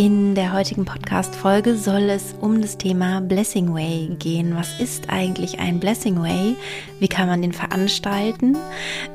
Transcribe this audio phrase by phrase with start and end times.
[0.00, 4.56] In der heutigen Podcast-Folge soll es um das Thema Blessing Way gehen.
[4.56, 6.56] Was ist eigentlich ein Blessing Way?
[7.00, 8.56] Wie kann man den veranstalten?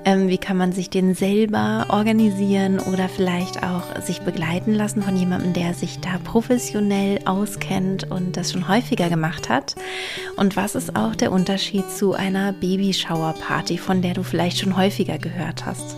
[0.06, 5.18] Ähm, wie kann man sich den selber organisieren oder vielleicht auch sich begleiten lassen von
[5.18, 9.74] jemandem, der sich da professionell auskennt und das schon häufiger gemacht hat?
[10.36, 15.18] Und was ist auch der Unterschied zu einer Babyshower-Party, von der du vielleicht schon häufiger
[15.18, 15.96] gehört hast?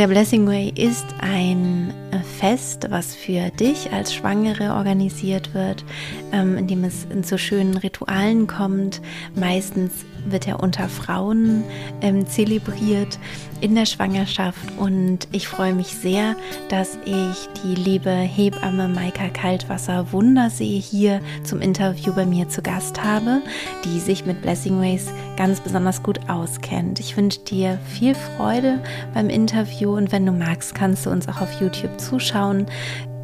[0.00, 1.92] Der Blessing Way ist ein
[2.38, 5.84] Fest, was für dich als Schwangere organisiert wird,
[6.32, 9.02] ähm, in dem es zu schönen Ritualen kommt.
[9.34, 9.92] Meistens
[10.24, 11.64] wird er unter Frauen
[12.00, 13.18] ähm, zelebriert
[13.60, 16.36] in der Schwangerschaft und ich freue mich sehr,
[16.68, 23.02] dass ich die liebe Hebamme Maika Kaltwasser Wundersee hier zum Interview bei mir zu Gast
[23.02, 23.42] habe,
[23.84, 27.00] die sich mit Blessing Ways ganz besonders gut auskennt.
[27.00, 28.80] Ich wünsche dir viel Freude
[29.14, 32.66] beim Interview und wenn du magst, kannst du uns auch auf YouTube zuschauen.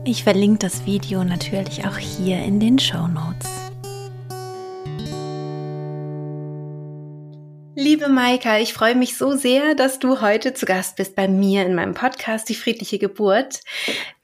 [0.04, 3.65] Ich verlinke das Video natürlich auch hier in den Show Notes.
[7.86, 11.64] Liebe Maika, ich freue mich so sehr, dass du heute zu Gast bist bei mir
[11.64, 13.60] in meinem Podcast Die friedliche Geburt,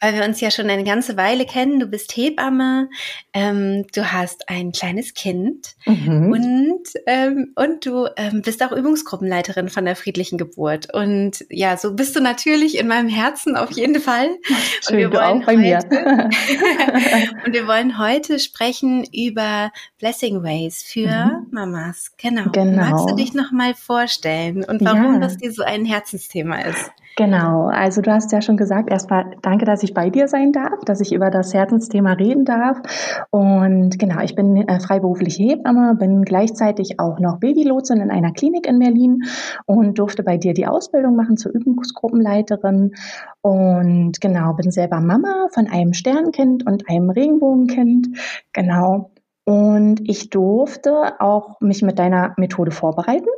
[0.03, 1.79] weil wir uns ja schon eine ganze Weile kennen.
[1.79, 2.91] Du bist Hebamme,
[3.33, 6.33] ähm, du hast ein kleines Kind mhm.
[6.33, 10.93] und, ähm, und du ähm, bist auch Übungsgruppenleiterin von der friedlichen Geburt.
[10.93, 14.29] Und ja, so bist du natürlich in meinem Herzen auf jeden Fall.
[14.85, 15.79] Schön, und wir wollen bei heute, mir.
[17.47, 21.47] und wir wollen heute sprechen über Blessing Ways für mhm.
[21.53, 22.11] Mamas.
[22.17, 22.51] Genau.
[22.51, 22.91] genau.
[22.91, 25.21] Magst du dich noch mal vorstellen und warum ja.
[25.21, 26.91] das dir so ein Herzensthema ist?
[27.17, 30.81] Genau, also du hast ja schon gesagt, erstmal danke, dass ich bei dir sein darf,
[30.87, 32.81] dass ich über das Herzensthema reden darf.
[33.31, 38.67] Und genau, ich bin äh, freiberufliche Hebamme, bin gleichzeitig auch noch Babylotsin in einer Klinik
[38.67, 39.25] in Berlin
[39.67, 42.95] und durfte bei dir die Ausbildung machen zur Übungsgruppenleiterin.
[43.43, 48.09] Und genau, bin selber Mama von einem Sternkind und einem Regenbogenkind.
[48.55, 49.11] Genau.
[49.45, 53.29] Und ich durfte auch mich mit deiner Methode vorbereiten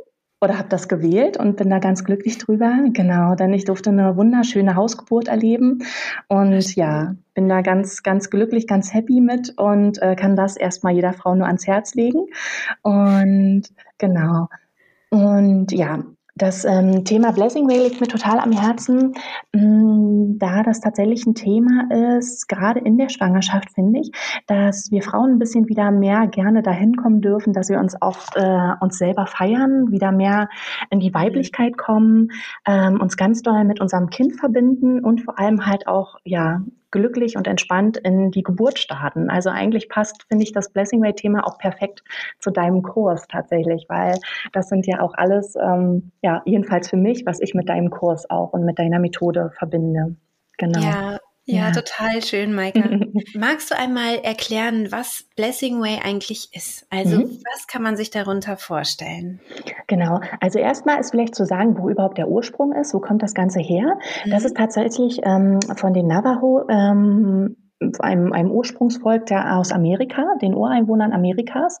[0.41, 2.73] oder habe das gewählt und bin da ganz glücklich drüber.
[2.93, 5.79] Genau, denn ich durfte eine wunderschöne Hausgeburt erleben
[6.27, 10.93] und ja, bin da ganz, ganz glücklich, ganz happy mit und äh, kann das erstmal
[10.93, 12.27] jeder Frau nur ans Herz legen.
[12.81, 13.63] Und
[13.97, 14.47] genau.
[15.09, 16.03] Und ja,
[16.37, 19.13] das ähm, Thema Blessing Way liegt mir total am Herzen,
[19.53, 24.11] mh, mm, da das tatsächlich ein Thema ist, gerade in der Schwangerschaft finde ich,
[24.47, 28.17] dass wir Frauen ein bisschen wieder mehr gerne dahin kommen dürfen, dass wir uns auch
[28.35, 30.49] äh, uns selber feiern, wieder mehr
[30.89, 32.29] in die Weiblichkeit kommen,
[32.67, 36.61] ähm, uns ganz doll mit unserem Kind verbinden und vor allem halt auch ja
[36.95, 39.29] glücklich und entspannt in die Geburt starten.
[39.29, 42.03] Also eigentlich passt, finde ich, das Blessing Way Thema auch perfekt
[42.39, 44.15] zu deinem Kurs tatsächlich, weil
[44.53, 48.29] das sind ja auch alles, ähm, ja, jedenfalls für mich, was ich mit deinem Kurs
[48.29, 50.15] auch und mit deiner Methode verbinde.
[50.57, 50.79] Genau.
[50.79, 53.11] Ja, ja, ja, total schön, Maike.
[53.35, 56.87] Magst du einmal erklären, was Blessing Way eigentlich ist?
[56.89, 57.39] Also, mhm.
[57.53, 59.39] was kann man sich darunter vorstellen?
[59.87, 60.21] Genau.
[60.41, 62.93] Also, erstmal ist vielleicht zu sagen, wo überhaupt der Ursprung ist.
[62.95, 63.97] Wo kommt das Ganze her?
[64.25, 64.31] Mhm.
[64.31, 67.55] Das ist tatsächlich ähm, von den Navajo ähm,
[67.99, 71.79] einem, einem Ursprungsvolk der aus Amerika, den Ureinwohnern Amerikas.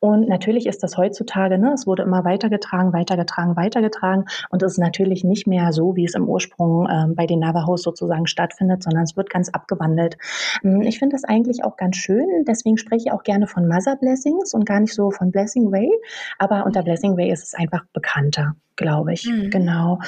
[0.00, 4.24] Und natürlich ist das heutzutage, ne, es wurde immer weitergetragen, weitergetragen, weitergetragen.
[4.50, 7.82] Und es ist natürlich nicht mehr so, wie es im Ursprung ähm, bei den Navajos
[7.82, 10.16] sozusagen stattfindet, sondern es wird ganz abgewandelt.
[10.62, 12.26] Hm, ich finde das eigentlich auch ganz schön.
[12.46, 15.90] Deswegen spreche ich auch gerne von Mother Blessings und gar nicht so von Blessing Way.
[16.38, 19.26] Aber unter Blessing Way ist es einfach bekannter glaube ich.
[19.26, 19.50] Mhm.
[19.50, 19.98] Genau.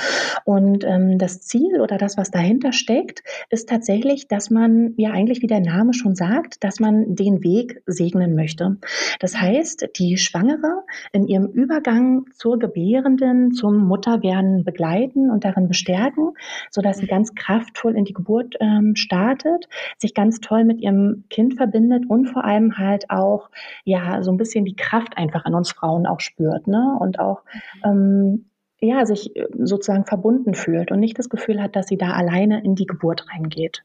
[0.44, 5.27] Und ähm, das Ziel oder das, was dahinter steckt, ist tatsächlich, dass man ja eigentlich,
[5.42, 8.78] wie der Name schon sagt, dass man den Weg segnen möchte.
[9.20, 16.32] Das heißt, die Schwangere in ihrem Übergang zur Gebärenden, zum Mutterwerden begleiten und darin bestärken,
[16.70, 21.54] sodass sie ganz kraftvoll in die Geburt ähm, startet, sich ganz toll mit ihrem Kind
[21.54, 23.50] verbindet und vor allem halt auch
[23.84, 26.96] ja so ein bisschen die Kraft einfach an uns Frauen auch spürt, ne?
[26.98, 27.42] Und auch
[27.84, 27.84] mhm.
[27.84, 28.44] ähm,
[28.80, 32.62] ja, sich äh, sozusagen verbunden fühlt und nicht das Gefühl hat, dass sie da alleine
[32.64, 33.82] in die Geburt reingeht.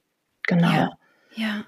[0.47, 0.71] Genau.
[0.71, 0.91] Ja.
[1.35, 1.65] Ja.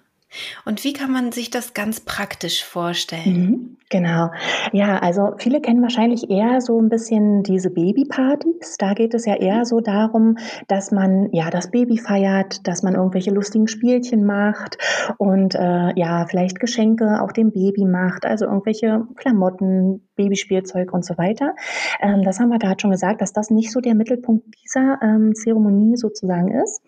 [0.66, 3.40] Und wie kann man sich das ganz praktisch vorstellen?
[3.40, 4.32] Mhm, genau.
[4.74, 8.78] Ja, also viele kennen wahrscheinlich eher so ein bisschen diese Babypartys.
[8.78, 12.96] Da geht es ja eher so darum, dass man ja das Baby feiert, dass man
[12.96, 14.78] irgendwelche lustigen Spielchen macht
[15.18, 21.18] und äh, ja vielleicht Geschenke auch dem Baby macht, also irgendwelche Klamotten, Babyspielzeug und so
[21.18, 21.56] weiter.
[22.02, 25.36] Ähm, das haben wir gerade schon gesagt, dass das nicht so der Mittelpunkt dieser ähm,
[25.36, 26.82] Zeremonie sozusagen ist,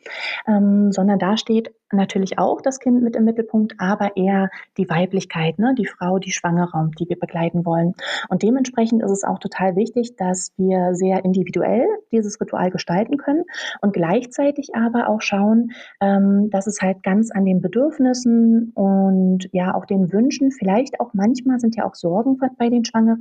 [0.48, 5.58] ähm, sondern da steht natürlich auch das Kind mit im Mittelpunkt, aber eher die Weiblichkeit,
[5.60, 5.74] ne?
[5.78, 7.94] die Frau, die Schwangere, die wir begleiten wollen.
[8.30, 13.46] Und dementsprechend ist es auch total wichtig, dass wir sehr individuell dieses Ritual gestalten können
[13.82, 15.72] und gleichzeitig aber auch schauen,
[16.02, 21.14] ähm, dass es halt ganz an den Bedürfnissen und ja auch den Wünschen, vielleicht auch
[21.14, 23.17] manchmal sind ja auch Sorgen bei den Schwangeren,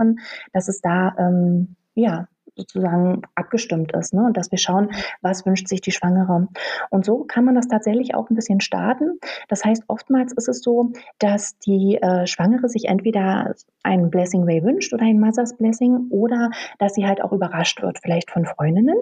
[0.53, 4.25] dass es da ähm, ja sozusagen abgestimmt ist ne?
[4.25, 4.91] und dass wir schauen,
[5.21, 6.49] was wünscht sich die Schwangere.
[6.91, 9.19] Und so kann man das tatsächlich auch ein bisschen starten.
[9.49, 14.65] Das heißt, oftmals ist es so, dass die äh, Schwangere sich entweder ein Blessing Way
[14.65, 18.97] wünscht oder ein Mother's Blessing oder dass sie halt auch überrascht wird, vielleicht von Freundinnen.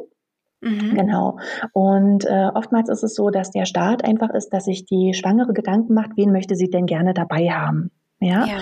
[0.61, 0.95] Mhm.
[0.95, 1.39] Genau.
[1.73, 5.53] Und äh, oftmals ist es so, dass der Start einfach ist, dass sich die Schwangere
[5.53, 7.91] Gedanken macht, wen möchte sie denn gerne dabei haben.
[8.25, 8.45] Ja?
[8.47, 8.61] ja.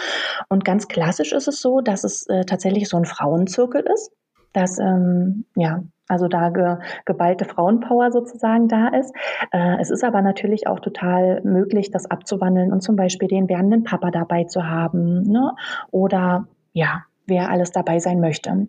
[0.49, 4.13] Und ganz klassisch ist es so, dass es äh, tatsächlich so ein Frauenzirkel ist
[4.53, 9.15] dass ähm, ja, also da ge, geballte Frauenpower sozusagen da ist.
[9.51, 13.85] Äh, es ist aber natürlich auch total möglich, das abzuwandeln und zum Beispiel den werdenden
[13.85, 15.53] Papa dabei zu haben, ne?
[15.91, 18.69] Oder ja, wer alles dabei sein möchte.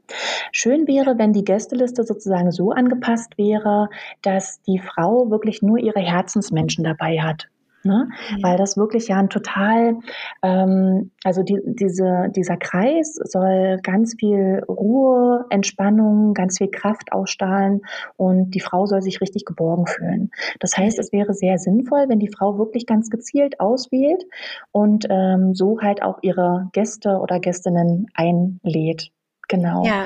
[0.51, 3.89] Schön wäre, wenn die Gästeliste sozusagen so angepasst wäre,
[4.21, 7.47] dass die Frau wirklich nur ihre Herzensmenschen dabei hat.
[7.83, 8.09] Ne?
[8.31, 8.43] Mhm.
[8.43, 9.97] Weil das wirklich ja ein total,
[10.41, 17.81] ähm, also die, diese, dieser Kreis soll ganz viel Ruhe, Entspannung, ganz viel Kraft ausstrahlen
[18.15, 20.31] und die Frau soll sich richtig geborgen fühlen.
[20.59, 24.23] Das heißt, es wäre sehr sinnvoll, wenn die Frau wirklich ganz gezielt auswählt
[24.71, 29.11] und ähm, so halt auch ihre Gäste oder Gästinnen einlädt.
[29.47, 29.85] Genau.
[29.85, 30.05] Ja.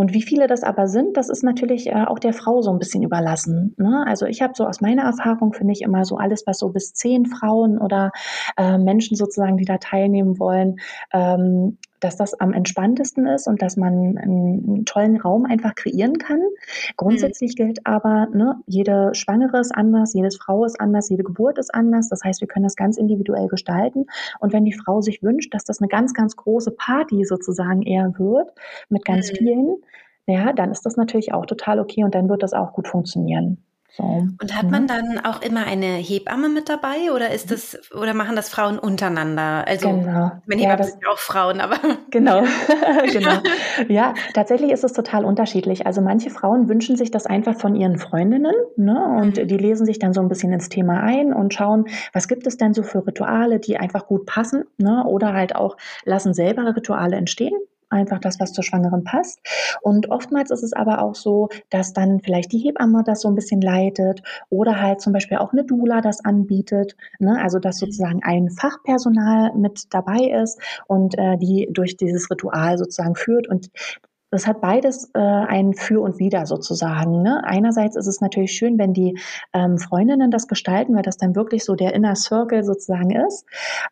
[0.00, 2.78] Und wie viele das aber sind, das ist natürlich äh, auch der Frau so ein
[2.78, 3.74] bisschen überlassen.
[3.76, 4.02] Ne?
[4.06, 6.94] Also ich habe so aus meiner Erfahrung, finde ich immer so alles, was so bis
[6.94, 8.10] zehn Frauen oder
[8.56, 10.76] äh, Menschen sozusagen, die da teilnehmen wollen,
[11.12, 16.40] ähm, dass das am entspanntesten ist und dass man einen, tollen Raum einfach kreieren kann.
[16.96, 17.64] Grundsätzlich mhm.
[17.64, 22.08] gilt aber, ne, jede Schwangere ist anders, jede Frau ist anders, jede Geburt ist anders.
[22.08, 24.06] Das heißt, wir können das ganz individuell gestalten.
[24.40, 28.18] Und wenn die Frau sich wünscht, dass das eine ganz, ganz große Party sozusagen eher
[28.18, 28.52] wird,
[28.88, 29.36] mit ganz mhm.
[29.36, 29.76] vielen,
[30.26, 33.58] ja, dann ist das natürlich auch total okay und dann wird das auch gut funktionieren.
[33.96, 34.02] So.
[34.02, 38.36] Und hat man dann auch immer eine Hebamme mit dabei oder ist das oder machen
[38.36, 39.64] das Frauen untereinander?
[39.66, 40.32] Also genau.
[40.46, 41.76] meine Hebammen ja, sind ja auch Frauen, aber
[42.10, 42.42] genau,
[43.12, 43.38] genau.
[43.88, 45.86] Ja, tatsächlich ist es total unterschiedlich.
[45.86, 49.18] Also manche Frauen wünschen sich das einfach von ihren Freundinnen, ne?
[49.20, 49.48] Und mhm.
[49.48, 52.56] die lesen sich dann so ein bisschen ins Thema ein und schauen, was gibt es
[52.56, 55.04] denn so für Rituale, die einfach gut passen, ne?
[55.04, 57.54] Oder halt auch lassen selber Rituale entstehen
[57.90, 59.40] einfach das, was zur Schwangeren passt.
[59.82, 63.34] Und oftmals ist es aber auch so, dass dann vielleicht die Hebamme das so ein
[63.34, 66.96] bisschen leitet oder halt zum Beispiel auch eine Dula das anbietet.
[67.18, 67.38] Ne?
[67.40, 67.86] Also dass mhm.
[67.86, 73.70] sozusagen ein Fachpersonal mit dabei ist und äh, die durch dieses Ritual sozusagen führt und
[74.30, 77.22] das hat beides äh, ein Für und Wider sozusagen.
[77.22, 77.42] Ne?
[77.44, 79.18] Einerseits ist es natürlich schön, wenn die
[79.52, 83.44] ähm, Freundinnen das gestalten, weil das dann wirklich so der Inner Circle sozusagen ist.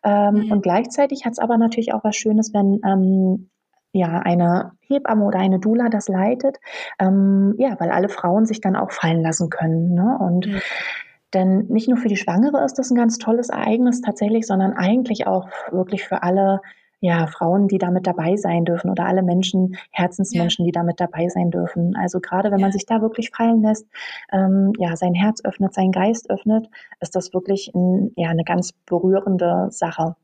[0.03, 0.51] Ähm, mhm.
[0.51, 3.49] Und gleichzeitig hat es aber natürlich auch was Schönes, wenn ähm,
[3.91, 6.57] ja, eine Hebamme oder eine Dula das leitet,
[6.99, 9.93] ähm, ja, weil alle Frauen sich dann auch fallen lassen können.
[9.93, 10.17] Ne?
[10.19, 10.61] Und mhm.
[11.33, 15.27] denn nicht nur für die Schwangere ist das ein ganz tolles Ereignis tatsächlich, sondern eigentlich
[15.27, 16.61] auch wirklich für alle
[17.01, 20.67] ja, Frauen, die damit dabei sein dürfen oder alle Menschen, Herzensmenschen, ja.
[20.67, 21.95] die damit dabei sein dürfen.
[21.95, 22.65] Also gerade wenn ja.
[22.65, 23.87] man sich da wirklich fallen lässt,
[24.33, 26.69] ähm, ja, sein Herz öffnet, seinen Geist öffnet,
[26.99, 30.17] ist das wirklich ein, ja, eine ganz berührende Sache.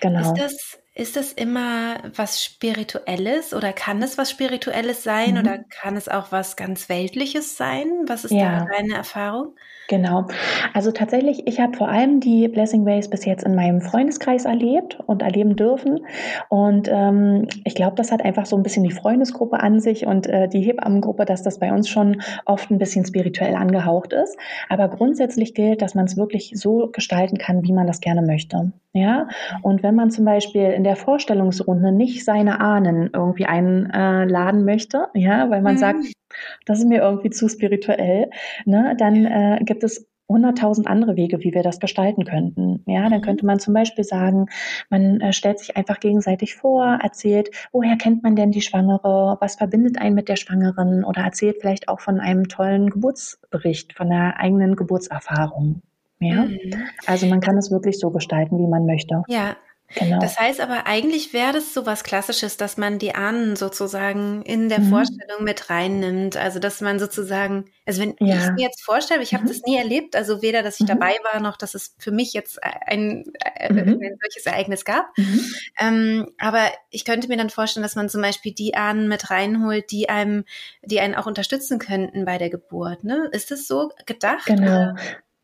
[0.00, 0.20] Genau.
[0.20, 5.40] Ist das ist das immer was Spirituelles oder kann es was Spirituelles sein mhm.
[5.40, 7.86] oder kann es auch was ganz Weltliches sein?
[8.06, 8.60] Was ist ja.
[8.60, 9.54] da deine Erfahrung?
[9.88, 10.26] Genau.
[10.72, 14.98] Also tatsächlich, ich habe vor allem die Blessing Ways bis jetzt in meinem Freundeskreis erlebt
[15.06, 16.06] und erleben dürfen.
[16.48, 20.26] Und ähm, ich glaube, das hat einfach so ein bisschen die Freundesgruppe an sich und
[20.26, 24.38] äh, die Hebammengruppe, dass das bei uns schon oft ein bisschen spirituell angehaucht ist.
[24.70, 28.72] Aber grundsätzlich gilt, dass man es wirklich so gestalten kann, wie man das gerne möchte.
[28.94, 29.28] Ja.
[29.62, 35.50] Und wenn man zum Beispiel in der Vorstellungsrunde nicht seine Ahnen irgendwie einladen möchte, ja,
[35.50, 35.78] weil man mhm.
[35.78, 36.04] sagt,
[36.66, 38.30] das ist mir irgendwie zu spirituell,
[38.64, 42.82] ne, dann äh, gibt es hunderttausend andere Wege, wie wir das gestalten könnten.
[42.86, 43.24] Ja, dann mhm.
[43.24, 44.46] könnte man zum Beispiel sagen,
[44.88, 49.56] man äh, stellt sich einfach gegenseitig vor, erzählt, woher kennt man denn die Schwangere, was
[49.56, 54.40] verbindet einen mit der Schwangeren oder erzählt vielleicht auch von einem tollen Geburtsbericht, von der
[54.40, 55.82] eigenen Geburtserfahrung.
[56.20, 56.74] Ja, mhm.
[57.06, 59.22] also man kann es wirklich so gestalten, wie man möchte.
[59.28, 59.56] Ja,
[59.94, 60.18] Genau.
[60.18, 64.68] Das heißt aber, eigentlich wäre das so was Klassisches, dass man die Ahnen sozusagen in
[64.68, 64.90] der mhm.
[64.90, 66.36] Vorstellung mit reinnimmt.
[66.36, 68.36] Also, dass man sozusagen, also wenn ja.
[68.36, 69.48] ich mir jetzt vorstelle, ich habe mhm.
[69.48, 70.98] das nie erlebt, also weder, dass ich mhm.
[70.98, 73.24] dabei war, noch, dass es für mich jetzt ein,
[73.56, 74.00] äh, mhm.
[74.02, 75.16] ein solches Ereignis gab.
[75.16, 75.40] Mhm.
[75.78, 79.90] Ähm, aber ich könnte mir dann vorstellen, dass man zum Beispiel die Ahnen mit reinholt,
[79.90, 80.44] die einem,
[80.82, 83.04] die einen auch unterstützen könnten bei der Geburt.
[83.04, 83.28] Ne?
[83.32, 84.46] Ist das so gedacht?
[84.46, 84.62] Genau.
[84.64, 84.96] Oder?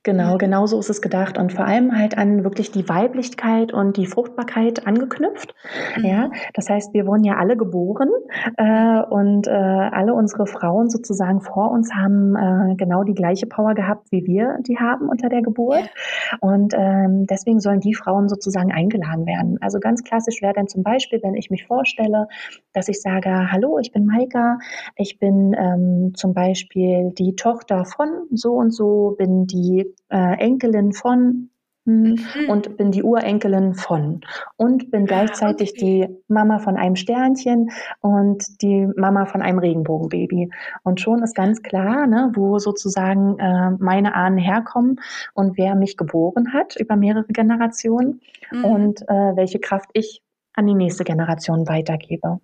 [0.02, 3.98] Genau, genau so ist es gedacht und vor allem halt an wirklich die Weiblichkeit und
[3.98, 5.54] die Fruchtbarkeit angeknüpft.
[5.98, 6.04] Mhm.
[6.06, 8.08] Ja, das heißt, wir wurden ja alle geboren
[8.56, 13.74] äh, und äh, alle unsere Frauen sozusagen vor uns haben äh, genau die gleiche Power
[13.74, 15.82] gehabt, wie wir die haben unter der Geburt.
[15.82, 16.38] Ja.
[16.40, 19.58] Und ähm, deswegen sollen die Frauen sozusagen eingeladen werden.
[19.60, 22.26] Also ganz klassisch wäre dann zum Beispiel, wenn ich mich vorstelle,
[22.72, 24.60] dass ich sage, hallo, ich bin Maika,
[24.96, 30.92] ich bin ähm, zum Beispiel die Tochter von so und so, bin die äh, Enkelin
[30.92, 31.50] von
[31.86, 32.48] hm, mhm.
[32.48, 34.20] und bin die Urenkelin von
[34.56, 35.80] und bin ah, gleichzeitig okay.
[35.80, 37.70] die Mama von einem Sternchen
[38.00, 40.50] und die Mama von einem Regenbogenbaby.
[40.82, 45.00] Und schon ist ganz klar, ne, wo sozusagen äh, meine Ahnen herkommen
[45.32, 48.20] und wer mich geboren hat über mehrere Generationen
[48.52, 48.64] mhm.
[48.64, 52.40] und äh, welche Kraft ich an die nächste Generation weitergebe.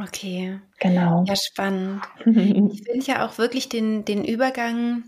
[0.00, 0.58] Okay.
[0.80, 1.24] Genau.
[1.26, 2.02] Ja, spannend.
[2.24, 5.04] ich finde ja auch wirklich den, den Übergang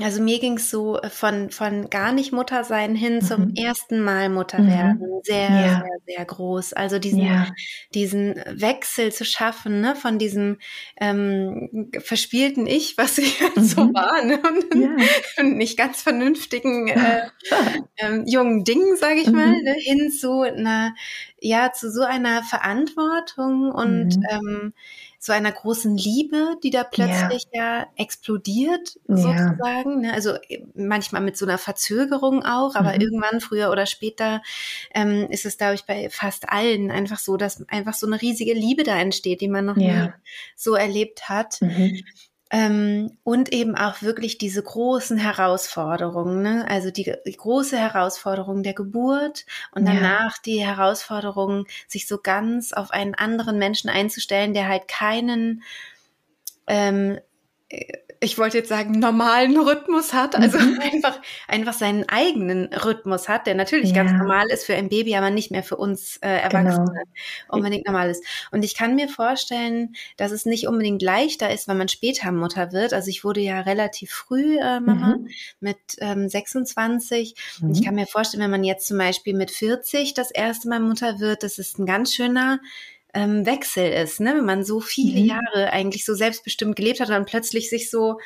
[0.00, 3.20] also mir ging es so äh, von, von gar nicht Mutter sein hin mhm.
[3.20, 4.68] zum ersten Mal Mutter mhm.
[4.68, 5.20] werden.
[5.22, 5.68] Sehr, ja.
[5.68, 6.72] sehr, sehr groß.
[6.72, 7.48] Also diesen, ja.
[7.94, 10.58] diesen Wechsel zu schaffen, ne, von diesem
[10.98, 13.62] ähm, verspielten Ich, was ich mhm.
[13.62, 15.42] so war, ne, und, ja.
[15.42, 17.28] nicht ganz vernünftigen äh,
[17.98, 19.62] ähm, jungen Dingen, sage ich mal, mhm.
[19.62, 20.94] ne, hin zu einer,
[21.38, 24.26] ja, zu so einer Verantwortung und mhm.
[24.30, 24.72] ähm,
[25.24, 30.02] so einer großen Liebe, die da plötzlich ja, ja explodiert, sozusagen.
[30.02, 30.14] Ja.
[30.14, 33.00] Also äh, manchmal mit so einer Verzögerung auch, aber mhm.
[33.02, 34.42] irgendwann früher oder später
[34.92, 38.52] ähm, ist es, glaube ich, bei fast allen einfach so, dass einfach so eine riesige
[38.52, 40.06] Liebe da entsteht, die man noch ja.
[40.06, 40.12] nie
[40.56, 41.62] so erlebt hat.
[41.62, 42.00] Mhm.
[42.54, 46.66] Ähm, und eben auch wirklich diese großen Herausforderungen, ne?
[46.68, 50.42] also die, die große Herausforderung der Geburt und danach ja.
[50.44, 55.62] die Herausforderung, sich so ganz auf einen anderen Menschen einzustellen, der halt keinen
[56.66, 57.18] ähm,
[58.22, 60.78] ich wollte jetzt sagen, normalen Rhythmus hat, also mhm.
[60.92, 63.96] einfach, einfach seinen eigenen Rhythmus hat, der natürlich ja.
[63.96, 67.56] ganz normal ist für ein Baby, aber nicht mehr für uns äh, Erwachsene genau.
[67.56, 68.24] unbedingt normal ist.
[68.52, 72.70] Und ich kann mir vorstellen, dass es nicht unbedingt leichter ist, wenn man später Mutter
[72.70, 72.92] wird.
[72.92, 75.28] Also ich wurde ja relativ früh äh, Mama mhm.
[75.58, 77.34] mit ähm, 26.
[77.60, 77.66] Mhm.
[77.66, 77.84] Und ich mhm.
[77.84, 81.42] kann mir vorstellen, wenn man jetzt zum Beispiel mit 40 das erste Mal Mutter wird,
[81.42, 82.60] das ist ein ganz schöner
[83.14, 84.34] ähm, Wechsel ist, ne?
[84.36, 85.26] wenn man so viele mhm.
[85.26, 88.18] Jahre eigentlich so selbstbestimmt gelebt hat und dann plötzlich sich so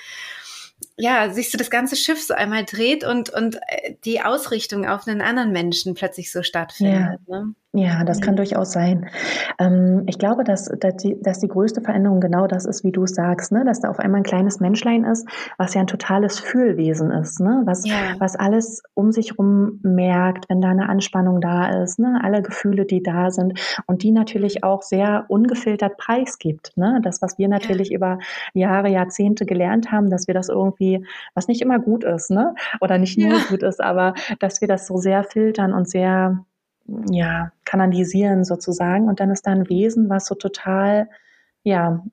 [0.97, 5.07] ja, sich so das ganze Schiff so einmal dreht und, und äh, die Ausrichtung auf
[5.07, 7.21] einen anderen Menschen plötzlich so stattfindet.
[7.27, 7.41] Ja.
[7.41, 7.55] Ne?
[7.77, 9.11] Ja, das kann durchaus sein.
[9.59, 13.03] Ähm, ich glaube, dass, dass, die, dass die größte Veränderung genau das ist, wie du
[13.03, 13.67] es sagst, ne?
[13.67, 17.63] dass da auf einmal ein kleines Menschlein ist, was ja ein totales Fühlwesen ist, ne?
[17.67, 18.15] was, ja.
[18.19, 22.19] was alles um sich herum merkt, wenn da eine Anspannung da ist, ne?
[22.23, 26.73] alle Gefühle, die da sind und die natürlich auch sehr ungefiltert preisgibt.
[26.77, 27.01] Ne?
[27.03, 27.97] Das, was wir natürlich ja.
[27.97, 28.19] über
[28.55, 30.86] Jahre, Jahrzehnte gelernt haben, dass wir das irgendwie,
[31.35, 32.55] was nicht immer gut ist, ne?
[32.81, 33.45] oder nicht nur ja.
[33.49, 36.45] gut ist, aber dass wir das so sehr filtern und sehr
[37.11, 39.09] ja, kanalisieren sozusagen.
[39.09, 41.09] Und dann ist da ein Wesen, was so total,
[41.63, 42.05] ja,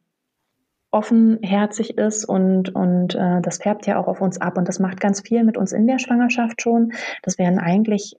[0.92, 5.00] offenherzig ist und, und äh, das färbt ja auch auf uns ab und das macht
[5.02, 6.94] ganz viel mit uns in der Schwangerschaft schon.
[7.24, 8.16] Das werden eigentlich,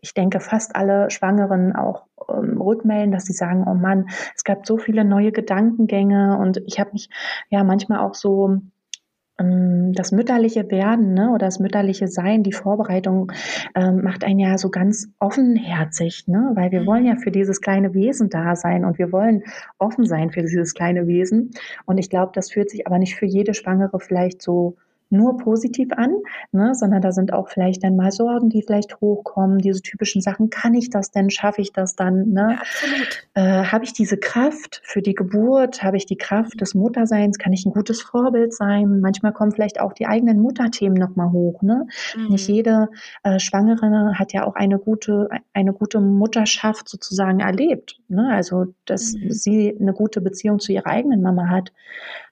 [0.00, 4.66] ich denke, fast alle Schwangeren auch ähm, rückmelden, dass sie sagen, oh Mann, es gab
[4.66, 7.10] so viele neue Gedankengänge und ich habe mich
[7.48, 8.58] ja manchmal auch so
[9.38, 13.32] das mütterliche Werden ne, oder das mütterliche Sein, die Vorbereitung
[13.74, 17.18] ähm, macht einen ja so ganz offenherzig, ne, weil wir wollen ja mhm.
[17.18, 19.42] für dieses kleine Wesen da sein und wir wollen
[19.78, 21.50] offen sein für dieses kleine Wesen.
[21.84, 24.76] Und ich glaube, das fühlt sich aber nicht für jede Schwangere vielleicht so
[25.08, 26.16] nur positiv an,
[26.52, 30.50] ne, sondern da sind auch vielleicht dann mal Sorgen, die vielleicht hochkommen, diese typischen Sachen,
[30.50, 32.58] kann ich das denn, schaffe ich das dann, ne?
[33.34, 37.38] Ja, äh, habe ich diese Kraft für die Geburt, habe ich die Kraft des Mutterseins,
[37.38, 39.00] kann ich ein gutes Vorbild sein?
[39.00, 41.86] Manchmal kommen vielleicht auch die eigenen Mutterthemen nochmal hoch, ne?
[42.16, 42.28] Mhm.
[42.28, 42.88] Nicht jede
[43.22, 48.28] äh, Schwangere hat ja auch eine gute, eine gute Mutterschaft sozusagen erlebt, ne?
[48.32, 49.30] Also, dass mhm.
[49.30, 51.72] sie eine gute Beziehung zu ihrer eigenen Mama hat.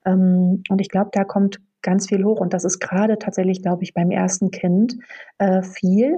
[0.05, 2.41] Ähm, und ich glaube, da kommt ganz viel hoch.
[2.41, 4.97] Und das ist gerade tatsächlich, glaube ich, beim ersten Kind
[5.37, 6.17] äh, viel.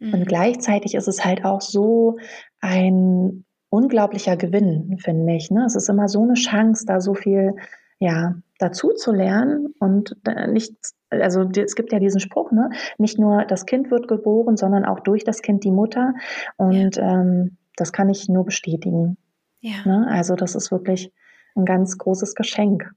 [0.00, 0.14] Mhm.
[0.14, 2.18] Und gleichzeitig ist es halt auch so
[2.60, 5.50] ein unglaublicher Gewinn, finde ich.
[5.50, 5.64] Ne?
[5.66, 7.54] Es ist immer so eine Chance, da so viel
[7.98, 10.16] ja, dazu zu lernen und
[10.48, 10.74] nicht,
[11.10, 15.00] also es gibt ja diesen Spruch, ne, nicht nur das Kind wird geboren, sondern auch
[15.00, 16.14] durch das Kind die Mutter.
[16.56, 17.20] Und ja.
[17.20, 19.16] ähm, das kann ich nur bestätigen.
[19.60, 19.76] Ja.
[19.84, 20.06] Ne?
[20.10, 21.12] Also das ist wirklich
[21.54, 22.90] ein ganz großes Geschenk.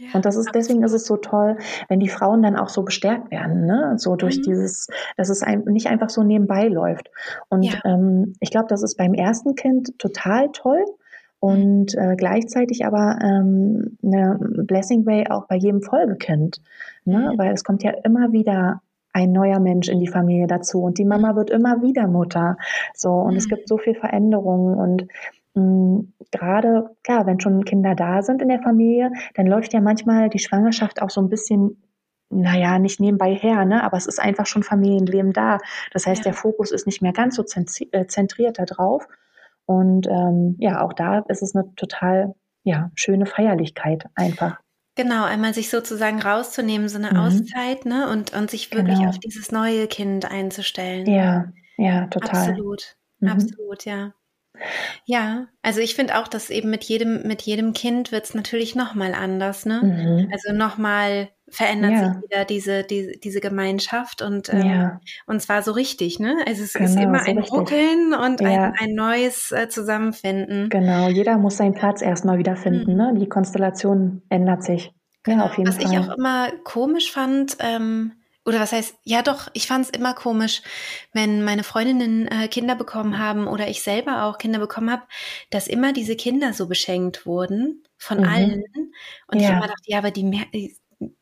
[0.00, 0.54] Ja, und das ist absolut.
[0.54, 3.94] deswegen ist es so toll, wenn die Frauen dann auch so gestärkt werden, ne?
[3.98, 4.42] So durch mhm.
[4.42, 4.88] dieses,
[5.18, 7.10] dass es ein, nicht einfach so nebenbei läuft.
[7.50, 7.74] Und ja.
[7.84, 10.84] ähm, ich glaube, das ist beim ersten Kind total toll,
[11.40, 16.60] und äh, gleichzeitig aber ähm, eine Blessing Way auch bei jedem Folgekind,
[17.06, 17.30] ne?
[17.32, 17.38] Mhm.
[17.38, 21.04] weil es kommt ja immer wieder ein neuer Mensch in die Familie dazu und die
[21.04, 22.58] Mama wird immer wieder Mutter,
[22.94, 23.38] so und mhm.
[23.38, 25.08] es gibt so viel Veränderungen und
[25.54, 30.38] gerade klar, wenn schon Kinder da sind in der Familie, dann läuft ja manchmal die
[30.38, 31.82] Schwangerschaft auch so ein bisschen
[32.30, 33.82] naja, nicht nebenbei her, ne?
[33.82, 35.58] aber es ist einfach schon Familienleben da.
[35.92, 36.30] Das heißt, ja.
[36.30, 39.08] der Fokus ist nicht mehr ganz so äh, zentriert da drauf.
[39.66, 44.60] Und ähm, ja, auch da ist es eine total ja, schöne Feierlichkeit einfach.
[44.96, 47.16] Genau, einmal sich sozusagen rauszunehmen, so eine mhm.
[47.16, 48.08] Auszeit, ne?
[48.10, 49.10] Und, und sich wirklich genau.
[49.10, 51.06] auf dieses neue Kind einzustellen.
[51.06, 52.50] Ja, ja, total.
[52.50, 53.28] Absolut, mhm.
[53.28, 54.12] absolut, ja.
[55.04, 58.74] Ja, also ich finde auch, dass eben mit jedem, mit jedem Kind wird es natürlich
[58.74, 59.80] nochmal anders, ne?
[59.82, 60.28] Mhm.
[60.32, 62.14] Also nochmal verändert ja.
[62.14, 65.00] sich wieder diese, diese, diese Gemeinschaft und, ähm, ja.
[65.26, 66.36] und zwar so richtig, ne?
[66.46, 67.52] Also es genau, ist immer so ein richtig.
[67.52, 68.48] Ruckeln und ja.
[68.48, 70.68] ein, ein neues äh, Zusammenfinden.
[70.68, 72.96] Genau, jeder muss seinen Platz erstmal wiederfinden, mhm.
[72.96, 73.14] ne?
[73.18, 74.92] Die Konstellation ändert sich.
[75.22, 75.92] Genau, auf jeden was Fall.
[75.92, 78.12] ich auch immer komisch fand, ähm,
[78.50, 80.60] oder was heißt, ja doch, ich fand es immer komisch,
[81.12, 85.04] wenn meine Freundinnen äh, Kinder bekommen haben oder ich selber auch Kinder bekommen habe,
[85.50, 88.24] dass immer diese Kinder so beschenkt wurden von mhm.
[88.24, 88.64] allen.
[89.28, 89.50] Und ja.
[89.50, 90.76] ich immer dachte, ja, aber die,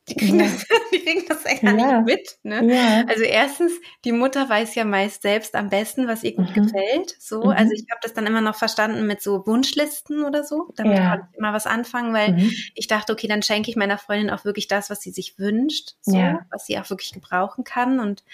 [0.08, 0.46] die kriegen, ja.
[0.46, 1.72] das, die kriegen das ja
[2.02, 2.38] nicht mit.
[2.42, 2.74] Ne?
[2.74, 3.04] Ja.
[3.06, 3.72] Also erstens,
[4.04, 6.64] die Mutter weiß ja meist selbst am besten, was ihr gut mhm.
[6.64, 7.14] gefällt.
[7.18, 7.50] So, mhm.
[7.50, 10.72] also ich habe das dann immer noch verstanden mit so Wunschlisten oder so.
[10.76, 11.10] Damit ja.
[11.10, 12.50] konnte ich immer was anfangen, weil mhm.
[12.74, 15.94] ich dachte, okay, dann schenke ich meiner Freundin auch wirklich das, was sie sich wünscht,
[16.00, 16.16] so,
[16.50, 18.24] was sie auch wirklich gebrauchen kann und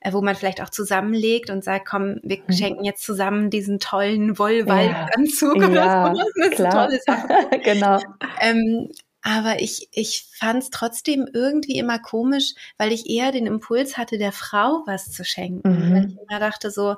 [0.00, 2.52] äh, wo man vielleicht auch zusammenlegt und sagt, komm, wir mhm.
[2.52, 5.68] schenken jetzt zusammen diesen tollen Wollwaldanzug ja.
[5.68, 6.20] oder so.
[6.20, 7.60] Das ist eine tolle Sache.
[7.62, 7.98] genau.
[8.40, 8.90] Ähm,
[9.22, 14.18] aber ich, ich fand es trotzdem irgendwie immer komisch, weil ich eher den Impuls hatte,
[14.18, 15.68] der Frau was zu schenken.
[15.68, 15.94] Mhm.
[15.94, 16.96] Weil ich immer dachte so,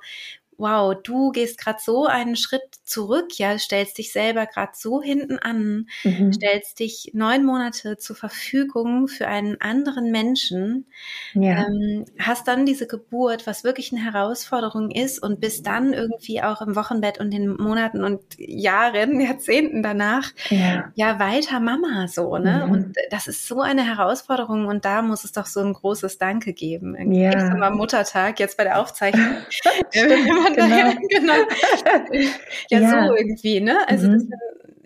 [0.59, 5.39] wow, du gehst gerade so einen Schritt zurück, ja, stellst dich selber gerade so hinten
[5.39, 6.33] an, mhm.
[6.33, 10.87] stellst dich neun Monate zur Verfügung für einen anderen Menschen,
[11.35, 11.67] ja.
[11.67, 16.61] ähm, hast dann diese Geburt, was wirklich eine Herausforderung ist und bist dann irgendwie auch
[16.61, 22.65] im Wochenbett und den Monaten und Jahren, Jahrzehnten danach, ja, ja weiter Mama so, ne?
[22.67, 22.73] Mhm.
[22.73, 26.53] Und das ist so eine Herausforderung und da muss es doch so ein großes Danke
[26.53, 26.95] geben.
[26.95, 27.33] Irgendwie ja.
[27.33, 29.37] Am Muttertag, jetzt bei der Aufzeichnung.
[30.55, 30.93] genau.
[31.09, 31.35] genau.
[32.71, 33.79] ja, ja, so irgendwie, ne?
[33.89, 34.13] Also mhm.
[34.13, 34.39] das,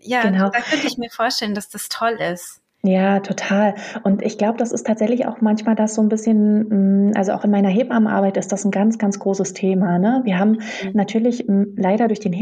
[0.02, 0.50] ja, genau.
[0.50, 2.60] da könnte ich mir vorstellen, dass das toll ist.
[2.86, 3.74] Ja, total.
[4.04, 7.44] Und ich glaube, das ist tatsächlich auch manchmal das so ein bisschen, mm, also auch
[7.44, 9.98] in meiner Hebammenarbeit ist das ein ganz, ganz großes Thema.
[9.98, 10.20] Ne?
[10.22, 10.92] Wir haben mhm.
[10.92, 12.38] natürlich mm, leider durch den äh,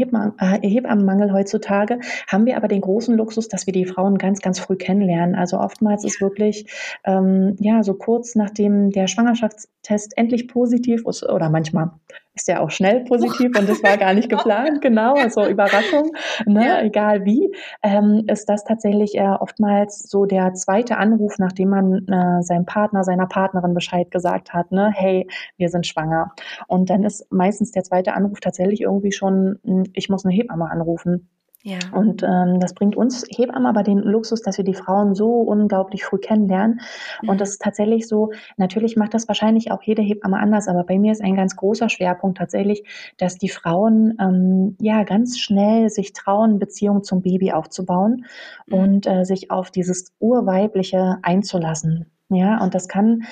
[0.61, 4.75] Hebammenmangel heutzutage, haben wir aber den großen Luxus, dass wir die Frauen ganz, ganz früh
[4.75, 5.33] kennenlernen.
[5.33, 6.67] Also oftmals ist wirklich,
[7.05, 11.89] ähm, ja, so kurz nachdem der Schwangerschaftstest endlich positiv ist, oder manchmal
[12.35, 16.11] ist ja auch schnell positiv und das war gar nicht geplant, genau, also Überraschung,
[16.45, 16.81] ne, ja.
[16.81, 22.43] egal wie, ähm, ist das tatsächlich äh, oftmals so der zweite Anruf, nachdem man äh,
[22.43, 26.33] seinem Partner, seiner Partnerin Bescheid gesagt hat, ne, hey, wir sind schwanger.
[26.67, 30.69] Und dann ist meistens der zweite Anruf tatsächlich irgendwie schon, hm, ich muss eine Hebamme
[30.69, 31.29] anrufen.
[31.65, 31.79] Ja.
[31.93, 36.05] Und ähm, das bringt uns Hebammen aber den Luxus, dass wir die Frauen so unglaublich
[36.05, 36.79] früh kennenlernen.
[37.23, 37.29] Mhm.
[37.29, 40.99] Und das ist tatsächlich so, natürlich macht das wahrscheinlich auch jede Hebamme anders, aber bei
[40.99, 42.83] mir ist ein ganz großer Schwerpunkt tatsächlich,
[43.17, 48.27] dass die Frauen ähm, ja ganz schnell sich trauen, Beziehungen zum Baby aufzubauen
[48.67, 48.73] mhm.
[48.75, 52.11] und äh, sich auf dieses Urweibliche einzulassen.
[52.29, 53.23] Ja, und das kann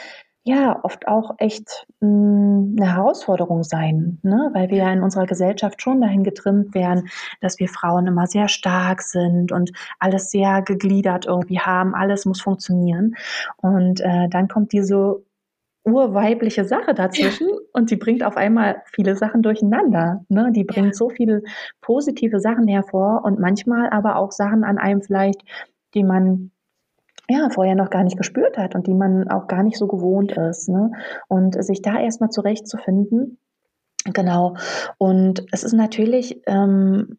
[0.44, 4.50] ja oft auch echt mh, hm, eine Herausforderung sein, ne?
[4.54, 7.10] weil wir ja in unserer Gesellschaft schon dahin getrimmt werden,
[7.42, 12.42] dass wir Frauen immer sehr stark sind und alles sehr gegliedert irgendwie haben, alles muss
[12.42, 13.16] funktionieren.
[13.58, 15.24] Und äh, dann kommt diese
[15.86, 17.56] urweibliche Sache dazwischen ja.
[17.74, 20.26] und die bringt auf einmal viele Sachen durcheinander.
[20.30, 20.52] Ne?
[20.54, 20.94] Die bringt ja.
[20.94, 21.44] so viele
[21.82, 25.42] positive Sachen hervor und manchmal aber auch Sachen an einem vielleicht,
[25.94, 26.52] die man
[27.30, 30.34] ja, vorher noch gar nicht gespürt hat und die man auch gar nicht so gewohnt
[30.34, 30.70] ist.
[30.70, 30.92] Ne?
[31.28, 33.40] Und sich da erstmal zurechtzufinden,
[34.06, 34.56] genau.
[34.98, 37.18] Und es ist natürlich, ähm,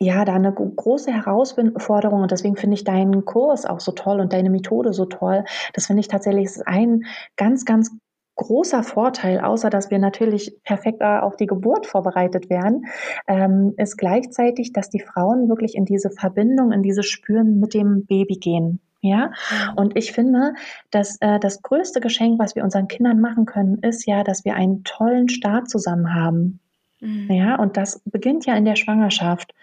[0.00, 4.32] ja, da eine große Herausforderung und deswegen finde ich deinen Kurs auch so toll und
[4.32, 5.44] deine Methode so toll.
[5.74, 7.02] Das finde ich tatsächlich ein
[7.36, 7.90] ganz, ganz
[8.36, 12.86] großer Vorteil, außer dass wir natürlich perfekt auf die Geburt vorbereitet werden,
[13.26, 18.06] ähm, ist gleichzeitig, dass die Frauen wirklich in diese Verbindung, in diese Spüren mit dem
[18.06, 18.80] Baby gehen.
[19.00, 19.32] Ja,
[19.76, 20.54] und ich finde,
[20.90, 24.54] dass äh, das größte Geschenk, was wir unseren Kindern machen können, ist ja, dass wir
[24.54, 26.60] einen tollen Start zusammen haben.
[27.00, 27.30] Mhm.
[27.30, 29.54] Ja, und das beginnt ja in der Schwangerschaft.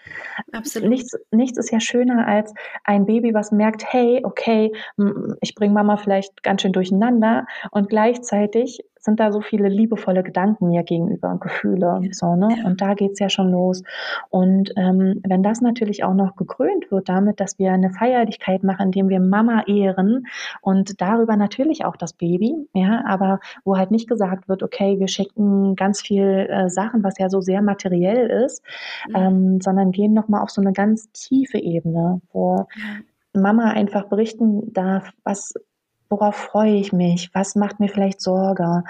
[0.52, 0.88] Absolut.
[0.88, 4.72] Nichts, nichts ist ja schöner als ein Baby, was merkt, hey, okay,
[5.42, 10.68] ich bringe Mama vielleicht ganz schön durcheinander und gleichzeitig sind da so viele liebevolle Gedanken
[10.68, 12.00] mir gegenüber und Gefühle.
[12.02, 12.08] Ja.
[12.12, 12.48] So, ne?
[12.66, 13.82] Und da geht's ja schon los.
[14.28, 18.86] Und ähm, wenn das natürlich auch noch gekrönt wird damit, dass wir eine Feierlichkeit machen,
[18.86, 20.26] indem wir Mama ehren
[20.60, 25.08] und darüber natürlich auch das Baby, ja, aber wo halt nicht gesagt wird, okay, wir
[25.08, 28.62] schicken ganz viel äh, Sachen, was ja so sehr materiell ist,
[29.08, 29.16] mhm.
[29.16, 32.66] ähm, sondern gehen nochmal auf so eine ganz tiefe Ebene, wo
[33.32, 35.54] Mama einfach berichten darf, was
[36.08, 38.84] worauf freue ich mich, was macht mir vielleicht Sorge,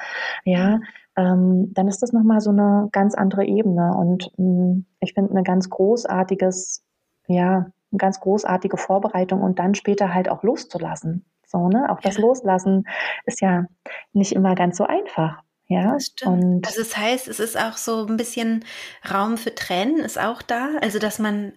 [0.45, 0.81] ja,
[1.17, 5.31] ähm, dann ist das nochmal so eine ganz andere Ebene und mh, mm, ich finde
[5.31, 6.85] eine ganz großartiges,
[7.27, 11.25] ja, eine ganz großartige Vorbereitung und dann später halt auch loszulassen.
[11.47, 11.87] So, ne?
[11.91, 12.87] Auch das Loslassen
[13.25, 13.67] ist ja
[14.13, 15.43] nicht immer ganz so einfach.
[15.69, 16.45] Ja, das stimmt.
[16.45, 18.65] Und also das heißt, es ist auch so ein bisschen
[19.13, 20.71] Raum für Tränen ist auch da.
[20.81, 21.53] Also, dass man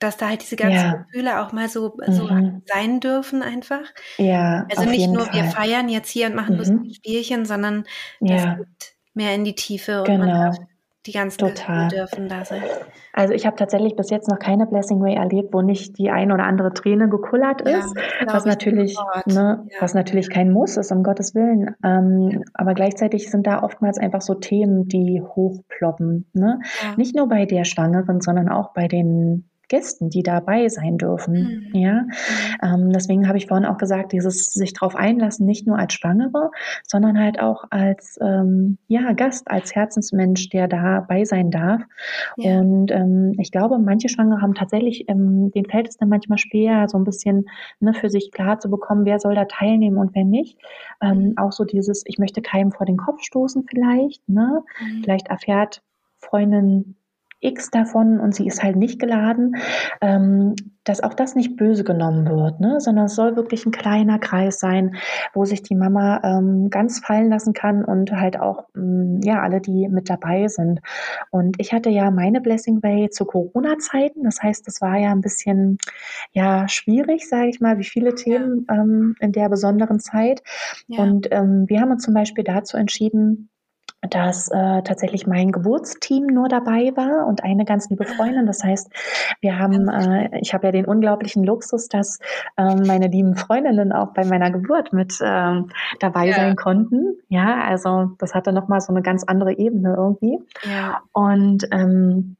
[0.00, 0.94] dass da halt diese ganzen ja.
[0.94, 2.62] Gefühle auch mal so, so mhm.
[2.64, 3.84] sein dürfen einfach.
[4.16, 4.66] Ja.
[4.74, 5.34] Also nicht nur Fall.
[5.34, 6.58] wir feiern jetzt hier und machen mhm.
[6.58, 7.84] lustige Spielchen, sondern
[8.18, 8.54] ja.
[8.54, 10.52] geht mehr in die Tiefe und genau.
[11.04, 11.88] die ganzen Total.
[11.88, 12.62] Gefühle dürfen da sein.
[13.12, 16.32] Also ich habe tatsächlich bis jetzt noch keine Blessing Way erlebt, wo nicht die eine
[16.32, 19.76] oder andere Träne gekullert ist, ja, was natürlich, ne, ja.
[19.80, 21.74] was natürlich kein Muss ist, um Gottes Willen.
[21.84, 22.40] Ähm, ja.
[22.54, 26.30] Aber gleichzeitig sind da oftmals einfach so Themen, die hochploppen.
[26.32, 26.60] Ne?
[26.96, 31.70] Nicht nur bei der Schwangeren, sondern auch bei den Gästen, die dabei sein dürfen.
[31.72, 31.80] Mhm.
[31.80, 32.08] Ja, mhm.
[32.62, 36.50] ähm, deswegen habe ich vorhin auch gesagt, dieses sich darauf einlassen, nicht nur als Schwangere,
[36.86, 41.82] sondern halt auch als ähm, ja Gast, als Herzensmensch, der dabei sein darf.
[42.36, 42.58] Ja.
[42.60, 46.88] Und ähm, ich glaube, manche Schwangere haben tatsächlich, ähm, denen fällt es dann manchmal schwer,
[46.88, 47.46] so ein bisschen
[47.78, 50.58] ne, für sich klar zu bekommen, wer soll da teilnehmen und wer nicht.
[51.00, 51.38] Ähm, mhm.
[51.38, 54.28] Auch so dieses, ich möchte keinem vor den Kopf stoßen vielleicht.
[54.28, 54.64] Ne?
[54.80, 55.02] Mhm.
[55.04, 55.82] Vielleicht erfährt
[56.18, 56.96] Freundin
[57.40, 59.56] X davon und sie ist halt nicht geladen,
[60.00, 62.80] ähm, dass auch das nicht böse genommen wird, ne?
[62.80, 64.96] sondern es soll wirklich ein kleiner Kreis sein,
[65.34, 69.60] wo sich die Mama ähm, ganz fallen lassen kann und halt auch ähm, ja alle,
[69.60, 70.80] die mit dabei sind.
[71.30, 75.20] Und ich hatte ja meine Blessing Way zu Corona-Zeiten, das heißt, es war ja ein
[75.20, 75.78] bisschen
[76.32, 80.42] ja schwierig, sage ich mal, wie viele Themen ähm, in der besonderen Zeit.
[80.88, 81.02] Ja.
[81.02, 83.50] Und ähm, wir haben uns zum Beispiel dazu entschieden,
[84.08, 88.46] dass äh, tatsächlich mein Geburtsteam nur dabei war und eine ganz liebe Freundin.
[88.46, 88.90] Das heißt,
[89.40, 92.18] wir haben, äh, ich habe ja den unglaublichen Luxus, dass
[92.56, 95.62] äh, meine lieben Freundinnen auch bei meiner Geburt mit äh,
[96.00, 96.34] dabei ja.
[96.34, 97.18] sein konnten.
[97.28, 100.38] Ja, also das hatte nochmal so eine ganz andere Ebene irgendwie.
[100.64, 101.02] Ja.
[101.12, 102.36] Und ähm,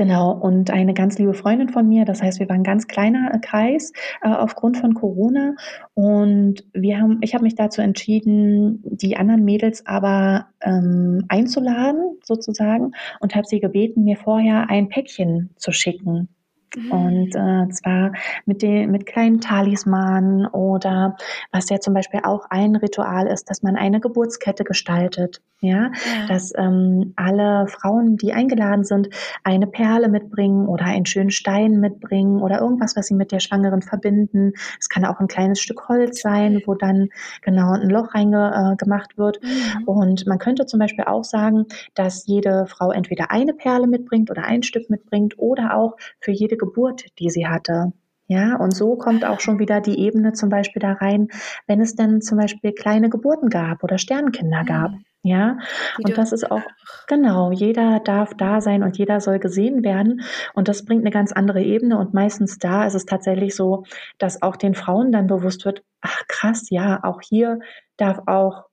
[0.00, 3.38] Genau, und eine ganz liebe Freundin von mir, das heißt, wir waren ein ganz kleiner
[3.42, 5.56] Kreis äh, aufgrund von Corona.
[5.92, 12.92] Und wir haben, ich habe mich dazu entschieden, die anderen Mädels aber ähm, einzuladen, sozusagen,
[13.20, 16.30] und habe sie gebeten, mir vorher ein Päckchen zu schicken
[16.76, 16.92] Mhm.
[16.92, 18.12] Und äh, zwar
[18.46, 21.16] mit den mit kleinen Talismanen oder
[21.52, 25.40] was ja zum Beispiel auch ein Ritual ist, dass man eine Geburtskette gestaltet.
[25.62, 26.26] Ja, ja.
[26.26, 29.10] dass ähm, alle Frauen, die eingeladen sind,
[29.44, 33.82] eine Perle mitbringen oder einen schönen Stein mitbringen oder irgendwas, was sie mit der Schwangeren
[33.82, 34.54] verbinden.
[34.78, 37.10] Es kann auch ein kleines Stück Holz sein, wo dann
[37.42, 39.42] genau ein Loch reingemacht äh, wird.
[39.42, 39.84] Mhm.
[39.84, 44.44] Und man könnte zum Beispiel auch sagen, dass jede Frau entweder eine Perle mitbringt oder
[44.44, 47.92] ein Stück mitbringt oder auch für jede Geburt, die sie hatte.
[48.30, 51.26] Ja, und so kommt auch schon wieder die Ebene zum Beispiel da rein,
[51.66, 54.92] wenn es denn zum Beispiel kleine Geburten gab oder Sternkinder gab.
[54.92, 55.04] Mhm.
[55.22, 55.58] Ja,
[56.02, 56.62] und das ist auch,
[57.08, 60.22] genau, jeder darf da sein und jeder soll gesehen werden.
[60.54, 61.98] Und das bringt eine ganz andere Ebene.
[61.98, 63.82] Und meistens da ist es tatsächlich so,
[64.18, 67.58] dass auch den Frauen dann bewusst wird, ach krass, ja, auch hier
[67.96, 68.66] darf auch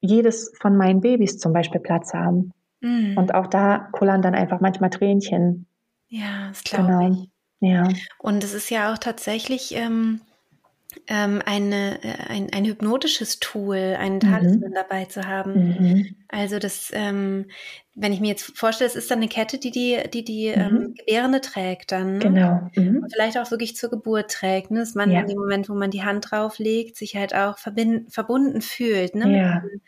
[0.00, 2.52] jedes von meinen Babys zum Beispiel Platz haben.
[2.80, 3.18] Mhm.
[3.18, 5.66] Und auch da kullern dann einfach manchmal Tränchen.
[6.08, 7.12] Ja, das glaube genau.
[7.22, 7.30] ich.
[7.60, 7.88] Ja.
[8.18, 10.20] Und es ist ja auch tatsächlich ähm,
[11.06, 14.74] ähm, eine, äh, ein, ein hypnotisches Tool, einen Talisman mhm.
[14.74, 15.54] dabei zu haben.
[15.54, 16.16] Mhm.
[16.28, 17.46] Also das, ähm,
[17.96, 20.60] wenn ich mir jetzt vorstelle, es ist dann eine Kette, die die, die, die mhm.
[20.60, 22.14] ähm, Gebärende trägt dann.
[22.14, 22.18] Ne?
[22.18, 22.70] Genau.
[22.74, 23.04] Mhm.
[23.04, 24.80] Und vielleicht auch wirklich zur Geburt trägt, ne?
[24.80, 25.20] dass man ja.
[25.20, 29.36] in dem Moment, wo man die Hand drauflegt, sich halt auch verbunden fühlt, ne?
[29.36, 29.62] Ja.
[29.62, 29.82] Mit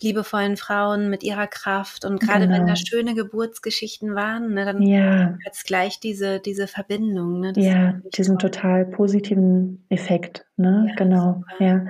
[0.00, 2.06] liebevollen Frauen, mit ihrer Kraft.
[2.06, 2.58] Und gerade genau.
[2.58, 5.36] wenn da schöne Geburtsgeschichten waren, ne, dann ja.
[5.44, 7.40] hat es gleich diese, diese Verbindung.
[7.40, 7.52] Ne?
[7.52, 8.50] Das ja, diesen toll.
[8.50, 10.46] total positiven Effekt.
[10.56, 10.86] Ne?
[10.88, 11.42] Ja, genau.
[11.58, 11.86] Ja.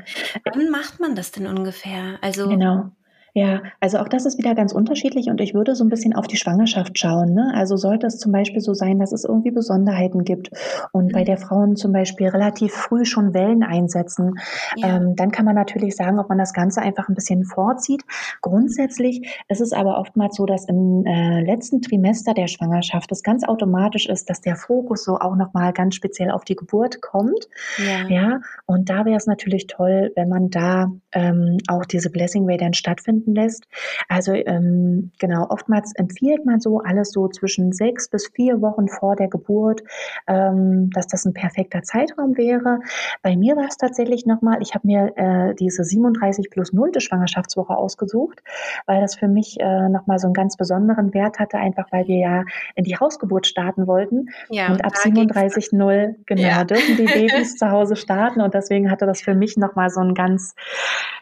[0.53, 2.19] Wann macht man das denn ungefähr?
[2.23, 2.91] Also genau.
[3.35, 6.27] Ja, also auch das ist wieder ganz unterschiedlich und ich würde so ein bisschen auf
[6.27, 7.35] die Schwangerschaft schauen.
[7.35, 7.53] Ne?
[7.55, 10.51] Also sollte es zum Beispiel so sein, dass es irgendwie Besonderheiten gibt
[10.93, 14.35] und bei der Frauen zum Beispiel relativ früh schon Wellen einsetzen,
[14.77, 14.97] ja.
[14.97, 18.03] ähm, dann kann man natürlich sagen, ob man das Ganze einfach ein bisschen vorzieht.
[18.41, 23.45] Grundsätzlich ist es aber oftmals so, dass im äh, letzten Trimester der Schwangerschaft es ganz
[23.47, 27.49] automatisch ist, dass der Fokus so auch nochmal ganz speziell auf die Geburt kommt.
[27.79, 32.47] Ja, ja und da wäre es natürlich toll, wenn man da ähm, auch diese Blessing
[32.47, 33.67] Way dann stattfindet stattfinden lässt.
[34.09, 39.17] Also ähm, genau, oftmals empfiehlt man so alles so zwischen sechs bis vier Wochen vor
[39.17, 39.83] der Geburt,
[40.27, 42.81] ähm, dass das ein perfekter Zeitraum wäre.
[43.23, 46.91] Bei mir war es tatsächlich nochmal, ich habe mir äh, diese 37 plus 0.
[46.99, 48.43] Schwangerschaftswoche ausgesucht,
[48.87, 52.19] weil das für mich äh, nochmal so einen ganz besonderen Wert hatte, einfach weil wir
[52.19, 54.29] ja in die Hausgeburt starten wollten.
[54.49, 56.65] Ja, und ab 37.0 genau ja.
[56.65, 60.15] dürfen die Babys zu Hause starten und deswegen hatte das für mich nochmal so einen
[60.15, 60.55] ganz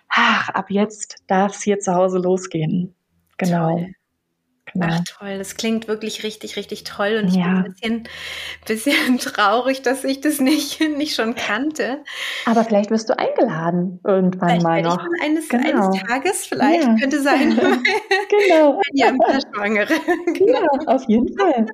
[0.09, 2.95] ach, ab jetzt darf es hier zu Hause losgehen.
[3.37, 3.77] Genau.
[3.77, 3.95] Toll.
[4.73, 4.87] Genau.
[4.91, 7.21] Ach toll, das klingt wirklich richtig, richtig toll.
[7.23, 7.47] Und ich ja.
[7.47, 8.09] bin ein bisschen,
[8.67, 12.05] bisschen traurig, dass ich das nicht, nicht schon kannte.
[12.45, 15.03] Aber vielleicht wirst du eingeladen irgendwann vielleicht mal noch.
[15.17, 15.87] Ich eines, genau.
[15.87, 16.97] eines Tages vielleicht, ja.
[17.01, 17.51] könnte sein.
[18.29, 18.81] genau.
[18.93, 19.13] Ja,
[19.55, 19.95] Schwangere.
[20.35, 20.49] genau.
[20.59, 21.67] Ja, auf jeden Fall.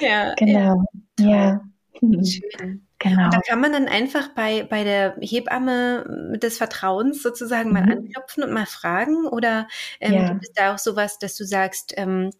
[0.00, 0.34] ja.
[0.34, 0.82] Genau.
[1.18, 1.60] Ja.
[2.00, 2.85] Schön.
[2.98, 3.26] Genau.
[3.26, 7.74] Und da kann man dann einfach bei, bei der Hebamme des Vertrauens sozusagen mhm.
[7.74, 9.26] mal anklopfen und mal fragen.
[9.26, 9.68] Oder
[10.00, 10.28] ähm, ja.
[10.32, 12.30] gibt es da auch sowas, dass du sagst, ähm,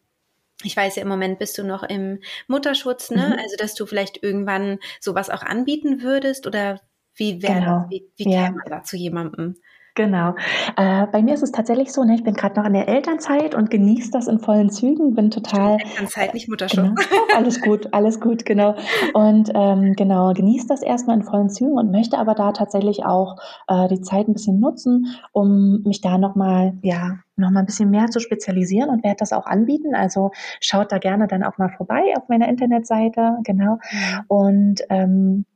[0.63, 3.29] ich weiß ja, im Moment bist du noch im Mutterschutz, ne?
[3.29, 3.43] Mhm.
[3.43, 6.81] Also, dass du vielleicht irgendwann sowas auch anbieten würdest oder
[7.15, 7.87] wie wäre genau.
[7.91, 8.47] wie, wie ja.
[8.47, 9.57] käme man da zu jemandem?
[9.97, 10.35] Genau.
[10.77, 13.55] Äh, bei mir ist es tatsächlich so, ne, ich bin gerade noch in der Elternzeit
[13.55, 15.79] und genieße das in vollen Zügen, bin total.
[15.81, 16.77] Elternzeit, nicht Mutterschutz.
[16.77, 16.95] Genau,
[17.35, 18.77] alles gut, alles gut, genau.
[19.15, 23.37] Und ähm, genau, genieße das erstmal in vollen Zügen und möchte aber da tatsächlich auch
[23.69, 27.91] äh, die Zeit ein bisschen nutzen, um mich da nochmal, ja, noch mal ein bisschen
[27.91, 29.95] mehr zu spezialisieren und werde das auch anbieten.
[29.95, 30.31] Also
[30.61, 33.79] schaut da gerne dann auch mal vorbei auf meiner Internetseite, genau.
[33.91, 34.25] Mhm.
[34.29, 35.47] Und ähm,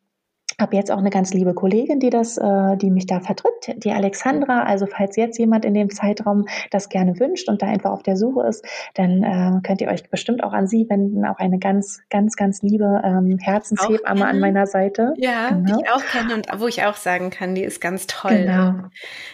[0.60, 3.92] habe jetzt auch eine ganz liebe Kollegin, die das, äh, die mich da vertritt, die
[3.92, 4.62] Alexandra.
[4.64, 8.16] Also falls jetzt jemand in dem Zeitraum das gerne wünscht und da einfach auf der
[8.16, 11.24] Suche ist, dann äh, könnt ihr euch bestimmt auch an sie wenden.
[11.24, 15.14] Auch eine ganz, ganz, ganz liebe ähm, Herzenshebamme an meiner Seite.
[15.16, 15.76] Ja, genau.
[15.76, 18.38] die ich auch kenne und wo ich auch sagen kann, die ist ganz toll.
[18.40, 18.74] Genau.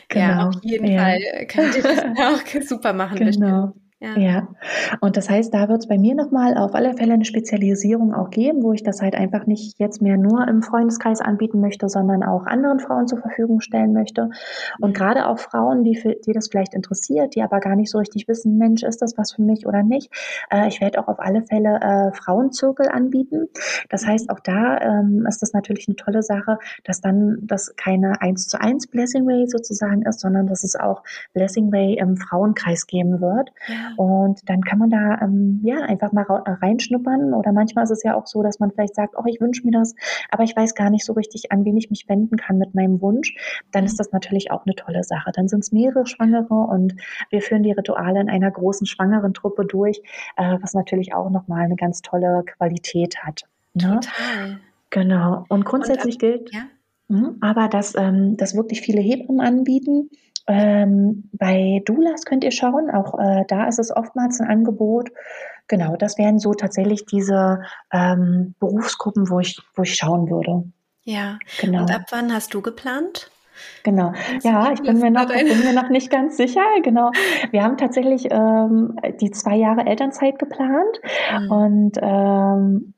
[0.08, 0.26] genau.
[0.26, 1.02] Ja, auf jeden ja.
[1.02, 3.18] Fall könnt ihr das auch super machen.
[3.18, 3.66] Genau.
[3.66, 3.85] Bestimmt.
[3.98, 4.18] Ja.
[4.18, 4.48] ja.
[5.00, 8.28] Und das heißt, da wird es bei mir nochmal auf alle Fälle eine Spezialisierung auch
[8.28, 12.22] geben, wo ich das halt einfach nicht jetzt mehr nur im Freundeskreis anbieten möchte, sondern
[12.22, 14.28] auch anderen Frauen zur Verfügung stellen möchte.
[14.80, 18.28] Und gerade auch Frauen, die, die das vielleicht interessiert, die aber gar nicht so richtig
[18.28, 20.12] wissen, Mensch, ist das was für mich oder nicht.
[20.50, 23.48] Äh, ich werde auch auf alle Fälle äh, Frauenzirkel anbieten.
[23.88, 28.20] Das heißt, auch da ähm, ist das natürlich eine tolle Sache, dass dann das keine
[28.20, 32.86] eins zu eins Blessing Way sozusagen ist, sondern dass es auch Blessing Way im Frauenkreis
[32.86, 33.50] geben wird.
[33.68, 33.85] Ja.
[33.96, 37.34] Und dann kann man da ähm, ja einfach mal äh, reinschnuppern.
[37.34, 39.72] Oder manchmal ist es ja auch so, dass man vielleicht sagt, oh, ich wünsche mir
[39.72, 39.94] das,
[40.30, 43.00] aber ich weiß gar nicht so richtig, an wen ich mich wenden kann mit meinem
[43.00, 43.34] Wunsch.
[43.72, 45.30] Dann ist das natürlich auch eine tolle Sache.
[45.34, 46.94] Dann sind es mehrere Schwangere und
[47.30, 50.02] wir führen die Rituale in einer großen schwangeren Truppe durch,
[50.36, 53.42] äh, was natürlich auch nochmal eine ganz tolle Qualität hat.
[53.74, 54.00] Ne?
[54.00, 54.60] Total.
[54.90, 55.44] Genau.
[55.48, 56.62] Und grundsätzlich und, gilt, ja?
[57.08, 60.10] mh, aber dass, ähm, dass wirklich viele Hebammen anbieten
[60.46, 65.10] ähm, bei Doulas könnt ihr schauen, auch äh, da ist es oftmals ein Angebot.
[65.68, 70.64] Genau, das wären so tatsächlich diese ähm, Berufsgruppen, wo ich, wo ich schauen würde.
[71.02, 71.82] Ja, genau.
[71.82, 73.30] Und ab wann hast du geplant?
[73.82, 74.12] Genau.
[74.42, 76.60] Ja, ich bin mir, noch, bin mir noch nicht ganz sicher.
[76.82, 77.10] Genau.
[77.50, 81.00] Wir haben tatsächlich ähm, die zwei Jahre Elternzeit geplant.
[81.40, 81.50] Mhm.
[81.50, 82.94] Und ähm,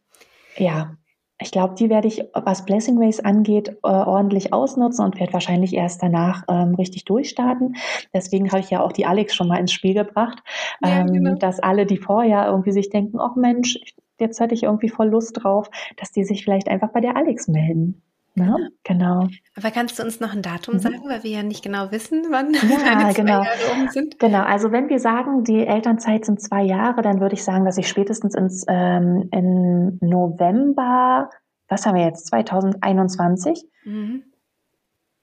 [0.57, 0.97] ja,
[1.41, 5.73] ich glaube, die werde ich, was Blessing Race angeht, äh, ordentlich ausnutzen und werde wahrscheinlich
[5.73, 7.77] erst danach ähm, richtig durchstarten.
[8.13, 10.43] Deswegen habe ich ja auch die Alex schon mal ins Spiel gebracht,
[10.83, 11.35] ja, ähm, genau.
[11.37, 13.79] dass alle, die vorher irgendwie sich denken, ach Mensch,
[14.19, 17.47] jetzt hatte ich irgendwie voll Lust drauf, dass die sich vielleicht einfach bei der Alex
[17.47, 18.03] melden.
[18.35, 18.71] Ne?
[18.85, 19.27] genau.
[19.57, 20.79] Aber kannst du uns noch ein Datum mhm.
[20.79, 23.43] sagen, weil wir ja nicht genau wissen, wann ja, deine zwei genau.
[23.43, 24.19] Jahre um sind?
[24.19, 27.79] Genau, also wenn wir sagen, die Elternzeit sind zwei Jahre, dann würde ich sagen, dass
[27.79, 31.31] ich spätestens ins, ähm, in November,
[31.69, 33.65] was haben wir jetzt, 2021?
[33.85, 34.23] Mhm.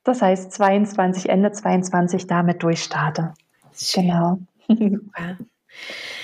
[0.03, 3.33] Das heißt 22, Ende 22 damit durchstarte.
[3.93, 4.39] Genau.
[4.67, 5.37] Super.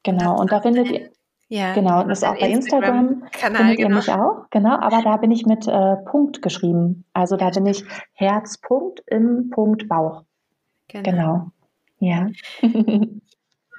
[0.04, 1.10] Genau, und, und da findet ihr
[1.48, 3.24] Ja, genau, das ist auch bei Instagram.
[3.32, 3.90] Kanal, findet genau.
[3.90, 7.06] ihr mich auch, genau, aber da bin ich mit äh, Punkt geschrieben.
[7.14, 10.22] Also da bin ich Herzpunkt im Punkt Bauch.
[10.90, 11.04] Genau.
[11.04, 11.50] genau.
[12.00, 12.28] Ja.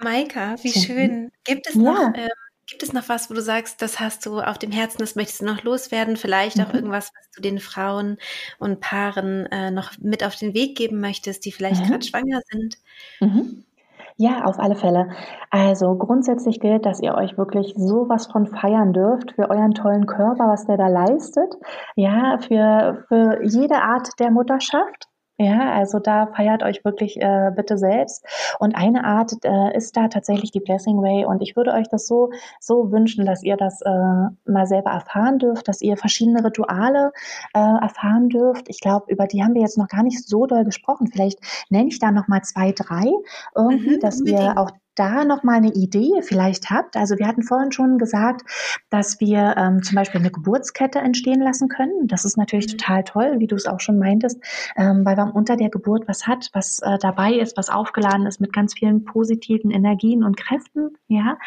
[0.04, 1.32] Maika, wie schön.
[1.44, 2.12] Gibt es noch, ja.
[2.14, 2.28] ähm,
[2.66, 5.40] gibt es noch was, wo du sagst, das hast du auf dem Herzen, das möchtest
[5.40, 6.16] du noch loswerden?
[6.16, 6.74] Vielleicht auch mhm.
[6.74, 8.18] irgendwas, was du den Frauen
[8.58, 11.88] und Paaren äh, noch mit auf den Weg geben möchtest, die vielleicht mhm.
[11.88, 12.76] gerade schwanger sind?
[13.20, 13.64] Mhm.
[14.16, 15.10] Ja, auf alle Fälle.
[15.50, 20.46] Also grundsätzlich gilt, dass ihr euch wirklich sowas von feiern dürft für euren tollen Körper,
[20.46, 21.52] was der da leistet.
[21.96, 25.08] Ja, für, für jede Art der Mutterschaft.
[25.36, 28.24] Ja, also da feiert euch wirklich äh, bitte selbst.
[28.60, 31.24] Und eine Art äh, ist da tatsächlich die Blessing Way.
[31.24, 35.40] Und ich würde euch das so, so wünschen, dass ihr das äh, mal selber erfahren
[35.40, 37.10] dürft, dass ihr verschiedene Rituale
[37.52, 38.68] äh, erfahren dürft.
[38.68, 41.08] Ich glaube, über die haben wir jetzt noch gar nicht so doll gesprochen.
[41.12, 43.12] Vielleicht nenne ich da noch mal zwei, drei
[43.56, 46.96] irgendwie, mhm, dass ihr auch da noch mal eine Idee vielleicht habt.
[46.96, 48.42] Also wir hatten vorhin schon gesagt,
[48.90, 52.06] dass wir ähm, zum Beispiel eine Geburtskette entstehen lassen können.
[52.06, 52.78] Das ist natürlich mhm.
[52.78, 54.40] total toll, wie du es auch schon meintest,
[54.76, 58.40] ähm, weil man unter der Geburt was hat, was äh, dabei ist, was aufgeladen ist
[58.40, 60.96] mit ganz vielen positiven Energien und Kräften.
[61.08, 61.38] Ja,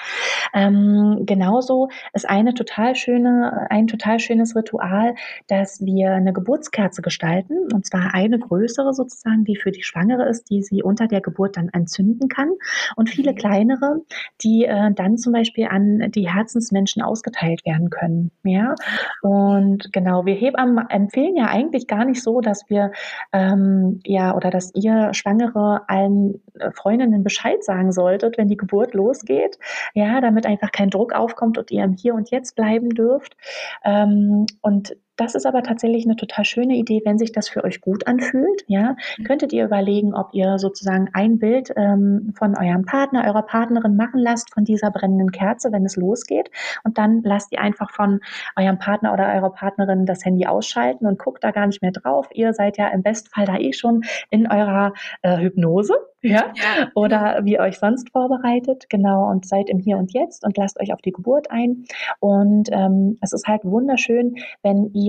[0.53, 5.15] ähm, genauso ist eine total schöne, ein total schönes Ritual,
[5.47, 10.49] dass wir eine Geburtskerze gestalten und zwar eine größere sozusagen, die für die Schwangere ist,
[10.49, 12.51] die sie unter der Geburt dann entzünden kann
[12.95, 14.02] und viele kleinere,
[14.41, 18.32] die äh, dann zum Beispiel an die Herzensmenschen ausgeteilt werden können.
[18.43, 18.76] Ja,
[19.21, 22.91] und genau, wir Hebammen empfehlen ja eigentlich gar nicht so, dass wir
[23.34, 28.93] ähm, ja oder dass ihr Schwangere allen äh, Freundinnen Bescheid sagen solltet, wenn die Geburt
[28.93, 29.58] losgeht.
[29.93, 33.36] Ja, damit einfach kein Druck aufkommt und ihr im Hier und Jetzt bleiben dürft.
[33.84, 37.82] Ähm, und das ist aber tatsächlich eine total schöne Idee, wenn sich das für euch
[37.82, 38.63] gut anfühlt.
[38.67, 39.23] Ja, mhm.
[39.23, 44.19] könntet ihr überlegen, ob ihr sozusagen ein Bild ähm, von eurem Partner, eurer Partnerin machen
[44.19, 46.49] lasst von dieser brennenden Kerze, wenn es losgeht.
[46.84, 48.19] Und dann lasst ihr einfach von
[48.56, 52.30] eurem Partner oder eurer Partnerin das Handy ausschalten und guckt da gar nicht mehr drauf.
[52.34, 56.91] Ihr seid ja im Bestfall da eh schon in eurer äh, Hypnose ja, ja.
[56.95, 60.93] oder wie euch sonst vorbereitet, genau, und seid im Hier und Jetzt und lasst euch
[60.93, 61.86] auf die Geburt ein.
[62.19, 65.07] Und ähm, es ist halt wunderschön, wenn ihr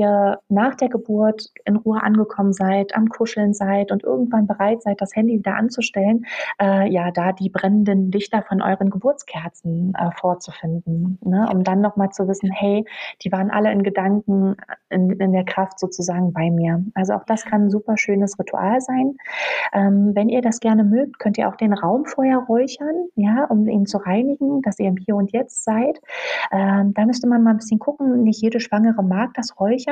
[0.48, 5.16] nach der Geburt in Ruhe angekommen seid, am Kuscheln seid und irgendwann bereit seid, das
[5.16, 6.26] Handy wieder anzustellen,
[6.60, 11.48] äh, ja, da die brennenden Lichter von euren Geburtskerzen äh, vorzufinden, ne?
[11.52, 12.84] um dann nochmal zu wissen, hey,
[13.22, 14.56] die waren alle in Gedanken,
[14.90, 16.84] in, in der Kraft sozusagen bei mir.
[16.94, 19.16] Also auch das kann ein super schönes Ritual sein.
[19.72, 23.44] Ähm, wenn ihr das gerne mögt, mögt, könnt ihr auch den Raum vorher räuchern, ja,
[23.44, 26.00] um ihn zu reinigen, dass ihr im Hier und Jetzt seid.
[26.50, 28.22] Ähm, da müsste man mal ein bisschen gucken.
[28.22, 29.87] Nicht jede Schwangere mag das Räuchern.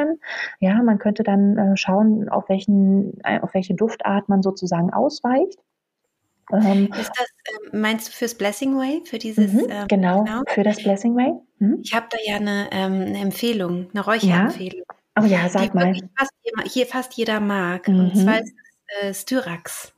[0.61, 5.59] Ja, man könnte dann äh, schauen, auf welchen, äh, auf welche Duftart man sozusagen ausweicht.
[6.53, 9.53] Ähm, ist das, äh, meinst du fürs Blessing Way, für dieses?
[9.53, 11.35] Mhm, ähm, genau, genau, für das Blessing Way.
[11.59, 11.81] Mhm.
[11.83, 14.85] Ich habe da ja eine, ähm, eine Empfehlung, eine Räucherempfehlung.
[14.89, 15.23] Ja?
[15.23, 15.95] Oh ja, sag mal.
[16.17, 16.33] Fast,
[16.73, 17.89] hier fast jeder mag.
[17.89, 18.01] Mhm.
[18.01, 18.53] Und zwar ist
[19.01, 19.93] es äh, Styrax.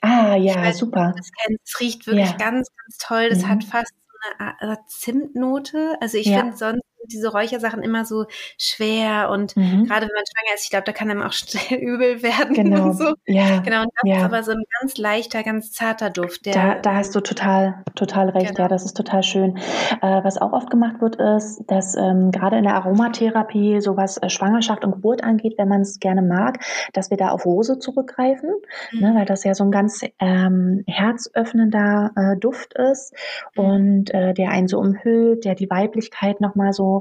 [0.00, 1.14] Ah, ja, weiß, super.
[1.16, 2.36] Das, das riecht wirklich ja.
[2.36, 3.28] ganz, ganz toll.
[3.28, 3.48] Das mhm.
[3.48, 5.96] hat fast so eine Zimtnote.
[6.00, 8.26] Also ich finde sonst diese Räuchersachen immer so
[8.58, 9.84] schwer und mhm.
[9.84, 12.84] gerade wenn man schwanger ist, ich glaube, da kann einem auch schnell übel werden genau.
[12.84, 13.14] und so.
[13.26, 13.60] Ja.
[13.60, 14.16] Genau, und das ja.
[14.18, 16.46] ist aber so ein ganz leichter, ganz zarter Duft.
[16.46, 18.62] Der, da, da hast du total, total recht, genau.
[18.62, 19.56] ja, das ist total schön.
[20.00, 24.18] Äh, was auch oft gemacht wird, ist, dass ähm, gerade in der Aromatherapie, so was
[24.18, 27.78] äh, Schwangerschaft und Geburt angeht, wenn man es gerne mag, dass wir da auf Rose
[27.78, 28.50] zurückgreifen,
[28.92, 29.00] mhm.
[29.00, 33.14] ne, weil das ja so ein ganz ähm, herzöffnender äh, Duft ist
[33.56, 33.64] mhm.
[33.64, 36.91] und äh, der einen so umhüllt, der die Weiblichkeit nochmal so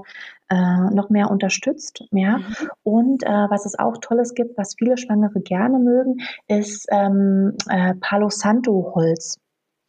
[0.49, 2.03] äh, noch mehr unterstützt.
[2.11, 2.37] Ja?
[2.37, 2.43] Mhm.
[2.83, 7.95] Und äh, was es auch Tolles gibt, was viele Schwangere gerne mögen, ist ähm, äh,
[7.95, 9.37] Palo Santo Holz.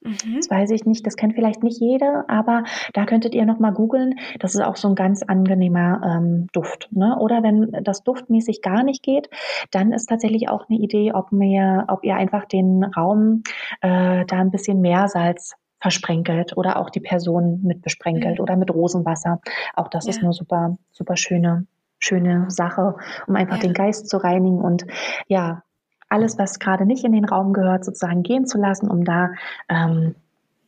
[0.05, 0.37] Mhm.
[0.37, 4.19] Das weiß ich nicht, das kennt vielleicht nicht jeder, aber da könntet ihr nochmal googeln.
[4.41, 6.89] Das ist auch so ein ganz angenehmer ähm, Duft.
[6.93, 7.17] Ne?
[7.19, 9.29] Oder wenn das duftmäßig gar nicht geht,
[9.71, 13.43] dann ist tatsächlich auch eine Idee, ob, mir, ob ihr einfach den Raum
[13.81, 18.43] äh, da ein bisschen Meersalz versprenkelt oder auch die Person mit besprenkelt mhm.
[18.43, 19.41] oder mit Rosenwasser.
[19.75, 20.11] Auch das ja.
[20.11, 21.67] ist eine super, super schöne,
[21.99, 22.95] schöne Sache,
[23.27, 23.63] um einfach ja.
[23.63, 24.87] den Geist zu reinigen und
[25.27, 25.65] ja,
[26.09, 29.31] alles, was gerade nicht in den Raum gehört, sozusagen gehen zu lassen, um da
[29.69, 30.15] ähm,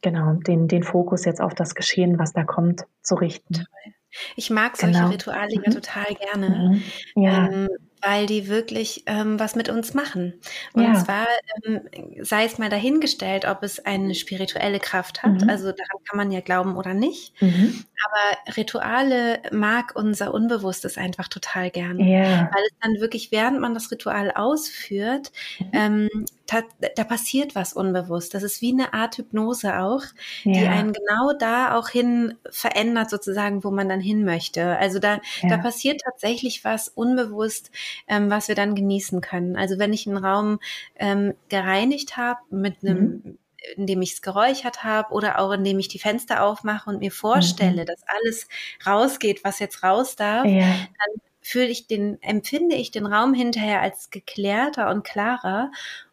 [0.01, 3.67] genau den, den Fokus jetzt auf das Geschehen, was da kommt, zu richten.
[4.37, 5.11] Ich mag solche genau.
[5.11, 5.71] Rituale mhm.
[5.71, 6.81] total gerne.
[7.15, 7.23] Mhm.
[7.23, 7.49] Ja.
[7.49, 7.69] Ähm,
[8.05, 10.35] weil die wirklich ähm, was mit uns machen.
[10.73, 10.95] Und ja.
[10.95, 11.27] zwar
[11.65, 11.81] ähm,
[12.21, 15.49] sei es mal dahingestellt, ob es eine spirituelle Kraft hat, mhm.
[15.49, 17.41] also daran kann man ja glauben oder nicht.
[17.41, 17.85] Mhm.
[18.07, 22.03] Aber Rituale mag unser Unbewusstes einfach total gerne.
[22.03, 22.51] Ja.
[22.53, 25.71] Weil es dann wirklich, während man das Ritual ausführt, mhm.
[25.73, 26.09] ähm,
[26.47, 26.63] da,
[26.95, 28.35] da, passiert was unbewusst.
[28.35, 30.03] Das ist wie eine Art Hypnose auch,
[30.43, 30.53] ja.
[30.53, 34.77] die einen genau da auch hin verändert, sozusagen, wo man dann hin möchte.
[34.77, 35.49] Also da, ja.
[35.49, 37.71] da passiert tatsächlich was unbewusst,
[38.09, 39.57] ähm, was wir dann genießen können.
[39.57, 40.61] Also wenn ich einen Raum
[40.97, 43.39] ähm, gereinigt habe mit einem mhm
[43.77, 47.83] indem ich es geräuchert habe oder auch indem ich die Fenster aufmache und mir vorstelle,
[47.83, 47.87] mhm.
[47.87, 48.49] dass alles
[48.87, 50.61] rausgeht, was jetzt raus darf, ja.
[50.61, 55.71] dann fühle ich den, empfinde ich den Raum hinterher als geklärter und klarer.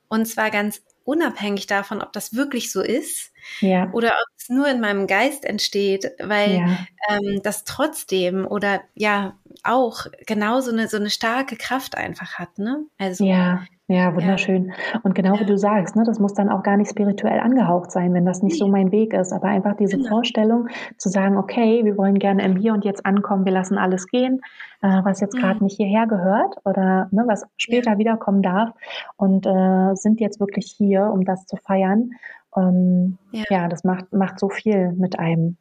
[0.08, 3.90] Und zwar ganz unabhängig davon, ob das wirklich so ist ja.
[3.92, 6.78] oder ob es nur in meinem Geist entsteht, weil ja.
[7.10, 12.86] ähm, das trotzdem oder ja auch genauso eine so eine starke Kraft einfach hat, ne?
[12.98, 13.64] Also ja.
[13.92, 14.72] Ja, wunderschön.
[15.04, 18.14] Und genau wie du sagst, ne, das muss dann auch gar nicht spirituell angehaucht sein,
[18.14, 19.34] wenn das nicht so mein Weg ist.
[19.34, 20.08] Aber einfach diese genau.
[20.08, 24.08] Vorstellung zu sagen, okay, wir wollen gerne im Hier und Jetzt ankommen, wir lassen alles
[24.08, 24.40] gehen,
[24.82, 25.66] äh, was jetzt gerade mhm.
[25.66, 27.98] nicht hierher gehört oder ne, was später ja.
[27.98, 28.70] wiederkommen darf
[29.18, 32.12] und äh, sind jetzt wirklich hier, um das zu feiern.
[32.56, 33.44] Ähm, ja.
[33.50, 33.68] ja.
[33.68, 35.58] das macht, macht so viel mit einem.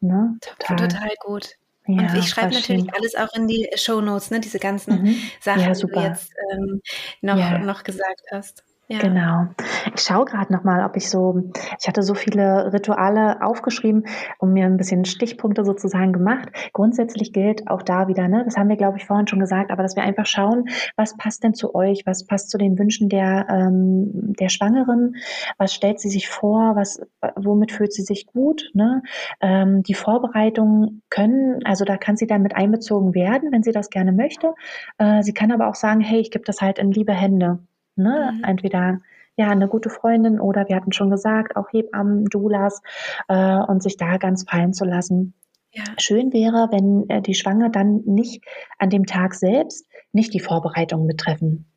[0.00, 0.36] Ne?
[0.40, 0.88] Total.
[0.88, 1.56] Total gut.
[1.86, 2.94] Ja, und ich schreibe natürlich schön.
[2.94, 5.16] alles auch in die Show Notes, ne, diese ganzen mhm.
[5.40, 6.80] Sachen, ja, die du jetzt ähm,
[7.20, 7.58] noch, ja.
[7.58, 8.64] noch gesagt hast.
[8.88, 8.98] Ja.
[8.98, 9.46] Genau.
[9.94, 14.04] Ich schaue gerade nochmal, ob ich so, ich hatte so viele Rituale aufgeschrieben
[14.38, 16.48] und mir ein bisschen Stichpunkte sozusagen gemacht.
[16.72, 19.82] Grundsätzlich gilt auch da wieder, ne, das haben wir, glaube ich, vorhin schon gesagt, aber
[19.82, 23.46] dass wir einfach schauen, was passt denn zu euch, was passt zu den Wünschen der,
[23.48, 25.14] ähm, der Schwangeren,
[25.58, 27.00] was stellt sie sich vor, was,
[27.36, 29.02] womit fühlt sie sich gut, ne?
[29.40, 33.90] Ähm, die Vorbereitungen können, also da kann sie dann mit einbezogen werden, wenn sie das
[33.90, 34.52] gerne möchte.
[34.98, 37.60] Äh, sie kann aber auch sagen, hey, ich gebe das halt in liebe Hände.
[37.96, 38.32] Ne?
[38.34, 38.44] Mhm.
[38.44, 39.00] Entweder
[39.36, 42.82] ja eine gute Freundin oder wir hatten schon gesagt, auch Hebammen, Doulas
[43.28, 45.34] äh, und sich da ganz fallen zu lassen.
[45.72, 45.84] Ja.
[45.98, 48.44] Schön wäre, wenn äh, die Schwange dann nicht
[48.78, 51.71] an dem Tag selbst nicht die Vorbereitung betreffen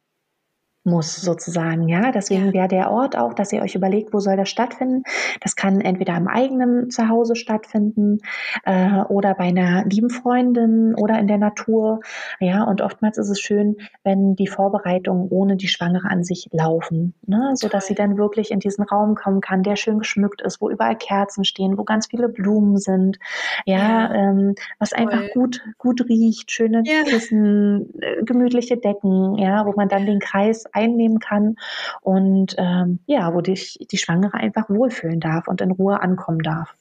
[0.86, 2.12] muss sozusagen, ja.
[2.12, 2.54] Deswegen ja.
[2.54, 5.04] wäre der Ort auch, dass ihr euch überlegt, wo soll das stattfinden.
[5.42, 8.20] Das kann entweder im eigenen Zuhause stattfinden
[8.66, 12.00] äh, oder bei einer lieben Freundin oder in der Natur,
[12.40, 12.64] ja.
[12.64, 17.52] Und oftmals ist es schön, wenn die Vorbereitungen ohne die Schwangere an sich laufen, ne,
[17.56, 20.70] so dass sie dann wirklich in diesen Raum kommen kann, der schön geschmückt ist, wo
[20.70, 23.18] überall Kerzen stehen, wo ganz viele Blumen sind,
[23.66, 24.14] ja, ja.
[24.14, 25.00] Ähm, was Toll.
[25.02, 27.04] einfach gut gut riecht, schöne ja.
[27.04, 31.56] Kissen, äh, gemütliche Decken, ja, wo man dann den Kreis einnehmen kann
[32.02, 36.76] und ähm, ja, wo dich die Schwangere einfach wohlfühlen darf und in Ruhe ankommen darf.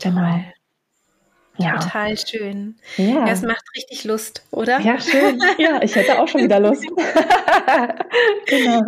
[0.00, 0.40] Genau.
[1.60, 1.78] Ja.
[1.78, 2.76] Total schön.
[2.96, 3.04] Ja.
[3.04, 3.28] ja.
[3.28, 4.80] es macht richtig Lust, oder?
[4.80, 5.38] Ja, schön.
[5.58, 6.82] Ja, ich hätte auch schon wieder Lust.
[8.46, 8.82] genau.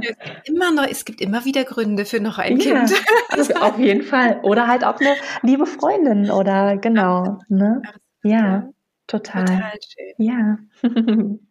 [0.00, 2.92] gibt, immer noch, es gibt immer wieder Gründe für noch ein ja, Kind.
[3.30, 4.40] Also auf jeden Fall.
[4.42, 7.38] Oder halt auch eine liebe Freundin oder genau.
[7.48, 7.80] Ne?
[8.22, 8.68] Ja,
[9.06, 9.46] total.
[9.46, 10.14] Total schön.
[10.18, 10.58] Ja.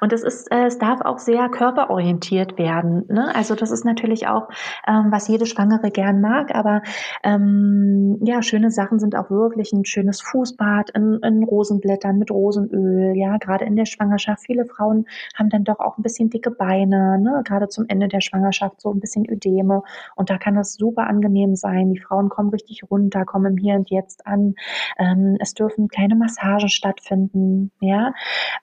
[0.00, 3.04] Und es ist, äh, es darf auch sehr körperorientiert werden.
[3.08, 3.34] Ne?
[3.34, 4.48] Also das ist natürlich auch,
[4.86, 6.82] ähm, was jede Schwangere gern mag, aber
[7.22, 13.16] ähm, ja, schöne Sachen sind auch wirklich ein schönes Fußbad in, in Rosenblättern mit Rosenöl.
[13.16, 14.42] Ja, gerade in der Schwangerschaft.
[14.44, 15.06] Viele Frauen
[15.36, 17.42] haben dann doch auch ein bisschen dicke Beine, ne?
[17.44, 19.82] gerade zum Ende der Schwangerschaft so ein bisschen Ödeme.
[20.16, 21.92] Und da kann das super angenehm sein.
[21.92, 24.54] Die Frauen kommen richtig runter, kommen im Hier und Jetzt an.
[24.98, 27.70] Ähm, es dürfen keine Massagen stattfinden.
[27.80, 28.12] Ja,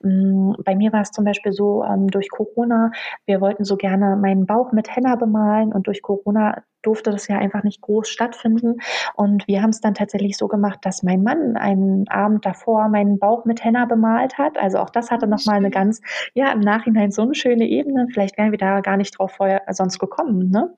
[0.04, 2.92] ähm, bei mir mir war es zum Beispiel so ähm, durch Corona,
[3.26, 7.38] wir wollten so gerne meinen Bauch mit Henna bemalen und durch Corona durfte das ja
[7.38, 8.76] einfach nicht groß stattfinden.
[9.16, 13.18] Und wir haben es dann tatsächlich so gemacht, dass mein Mann einen Abend davor meinen
[13.18, 14.56] Bauch mit Henna bemalt hat.
[14.56, 16.00] Also auch das hatte nochmal eine ganz,
[16.34, 18.06] ja, im Nachhinein so eine schöne Ebene.
[18.12, 20.50] Vielleicht wären wir da gar nicht drauf vorher sonst gekommen.
[20.50, 20.72] Ne?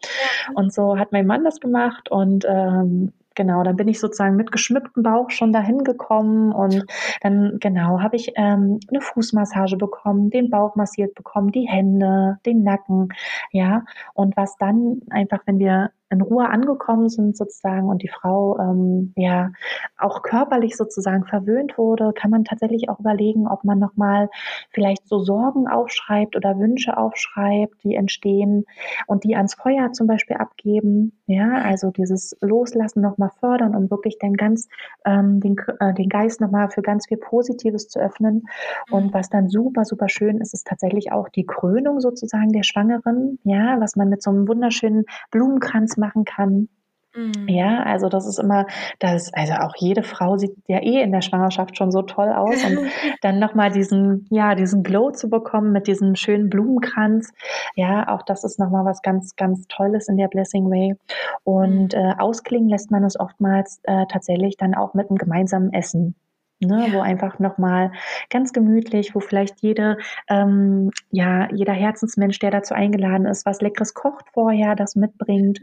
[0.55, 4.51] Und so hat mein Mann das gemacht und ähm, genau, dann bin ich sozusagen mit
[4.53, 6.84] geschmücktem Bauch schon dahin gekommen und
[7.22, 12.64] dann genau habe ich ähm, eine Fußmassage bekommen, den Bauch massiert bekommen, die Hände, den
[12.64, 13.09] Nacken,
[13.53, 13.84] ja.
[14.12, 19.13] Und was dann einfach, wenn wir in Ruhe angekommen sind sozusagen und die Frau ähm,
[19.17, 19.51] ja
[19.99, 24.31] auch körperlich sozusagen verwöhnt wurde, kann man tatsächlich auch überlegen, ob man nochmal
[24.71, 28.65] vielleicht so Sorgen aufschreibt oder Wünsche aufschreibt, die entstehen
[29.07, 31.13] und die ans Feuer zum Beispiel abgeben.
[31.27, 34.69] Ja, also dieses Loslassen nochmal fördern, um wirklich dann ganz
[35.05, 38.47] ähm, den, äh, den Geist nochmal für ganz viel Positives zu öffnen.
[38.91, 39.15] Und mhm.
[39.15, 43.79] was dann super, super schön ist, ist tatsächlich auch die Krönung sozusagen der Schwangeren, ja,
[43.79, 46.69] was man mit so einem wunderschönen Blumenkranz machen kann.
[47.15, 47.49] Mhm.
[47.49, 48.67] Ja, also das ist immer,
[48.99, 52.63] das, also auch jede Frau sieht ja eh in der Schwangerschaft schon so toll aus
[52.65, 52.79] und
[53.23, 57.33] dann nochmal diesen, ja, diesen Glow zu bekommen mit diesem schönen Blumenkranz.
[57.75, 60.97] Ja, auch das ist nochmal was ganz, ganz Tolles in der Blessing Way.
[61.45, 62.01] Und mhm.
[62.01, 66.15] äh, ausklingen lässt man es oftmals äh, tatsächlich dann auch mit einem gemeinsamen Essen.
[66.61, 66.93] Ne, ja.
[66.93, 67.93] wo einfach nochmal
[68.31, 69.97] ganz gemütlich, wo vielleicht jede,
[70.29, 75.61] ähm, ja, jeder Herzensmensch, der dazu eingeladen ist, was Leckeres kocht vorher, das mitbringt.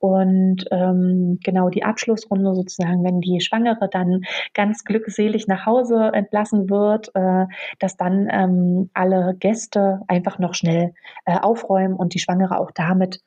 [0.00, 4.22] Und ähm, genau die Abschlussrunde sozusagen, wenn die Schwangere dann
[4.52, 7.46] ganz glückselig nach Hause entlassen wird, äh,
[7.78, 10.92] dass dann ähm, alle Gäste einfach noch schnell
[11.24, 13.20] äh, aufräumen und die Schwangere auch damit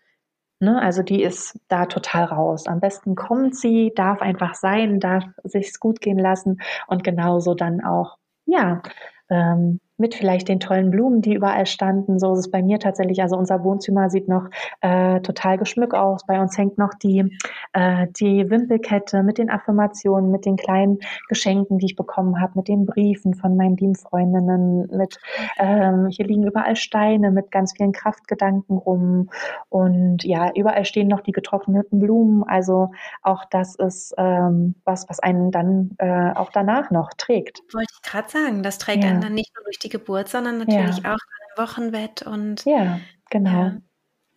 [0.66, 2.66] Ne, also die ist da total raus.
[2.66, 7.84] Am besten kommt sie, darf einfach sein, darf sich's gut gehen lassen und genauso dann
[7.84, 8.82] auch, ja,
[9.30, 12.20] ähm, mit vielleicht den tollen Blumen, die überall standen.
[12.20, 13.22] So ist es bei mir tatsächlich.
[13.22, 14.50] Also unser Wohnzimmer sieht noch
[14.82, 16.26] äh, total geschmückt aus.
[16.26, 17.38] Bei uns hängt noch die,
[17.74, 22.68] äh, die Wimpelkette mit den Affirmationen, mit den kleinen Geschenken, die ich bekommen habe, mit
[22.68, 25.18] den Briefen von meinen lieben Freundinnen, mit
[25.58, 29.30] ähm, hier liegen überall Steine mit ganz vielen Kraftgedanken rum.
[29.70, 32.44] Und ja, überall stehen noch die getrockneten Blumen.
[32.44, 32.92] Also
[33.22, 37.62] auch das ist ähm, was, was einen dann äh, auch danach noch trägt.
[37.74, 39.10] Wollte ich gerade sagen, das trägt ja.
[39.12, 41.14] einen dann nicht nur durch die die Geburt, sondern natürlich ja.
[41.14, 43.50] auch im Wochenbett und ja, genau.
[43.50, 43.78] Ja.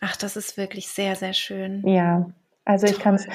[0.00, 1.86] Ach, das ist wirklich sehr, sehr schön.
[1.86, 2.30] Ja,
[2.64, 3.26] also ich kann es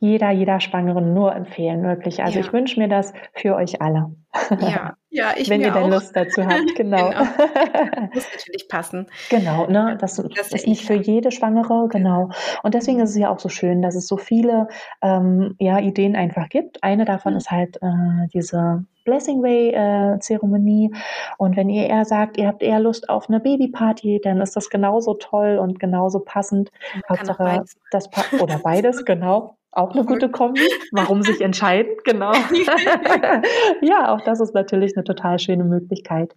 [0.00, 2.22] jeder, jeder Schwangeren nur empfehlen, wirklich.
[2.22, 2.44] Also ja.
[2.44, 4.14] ich wünsche mir das für euch alle.
[4.60, 7.10] Ja, ja, ich Wenn ihr denn Lust dazu habt, genau.
[7.10, 7.20] genau.
[8.14, 9.06] Muss natürlich passen.
[9.28, 9.98] Genau, ne?
[10.00, 12.30] Das, das ist nicht für jede Schwangere, genau.
[12.62, 14.68] Und deswegen ist es ja auch so schön, dass es so viele
[15.02, 16.82] ähm, ja, Ideen einfach gibt.
[16.82, 17.38] Eine davon mhm.
[17.38, 20.94] ist halt äh, diese Blessing Way äh, Zeremonie.
[21.36, 24.70] Und wenn ihr eher sagt, ihr habt eher Lust auf eine Babyparty, dann ist das
[24.70, 26.70] genauso toll und genauso passend.
[27.06, 29.58] Hauptsache das pa oder beides, genau.
[29.72, 30.60] Auch eine gute Kombi.
[30.92, 31.92] Warum sich entscheiden?
[32.04, 32.32] Genau.
[33.80, 36.34] ja, auch das ist natürlich eine total schöne Möglichkeit.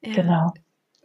[0.00, 0.14] Ja.
[0.14, 0.52] Genau.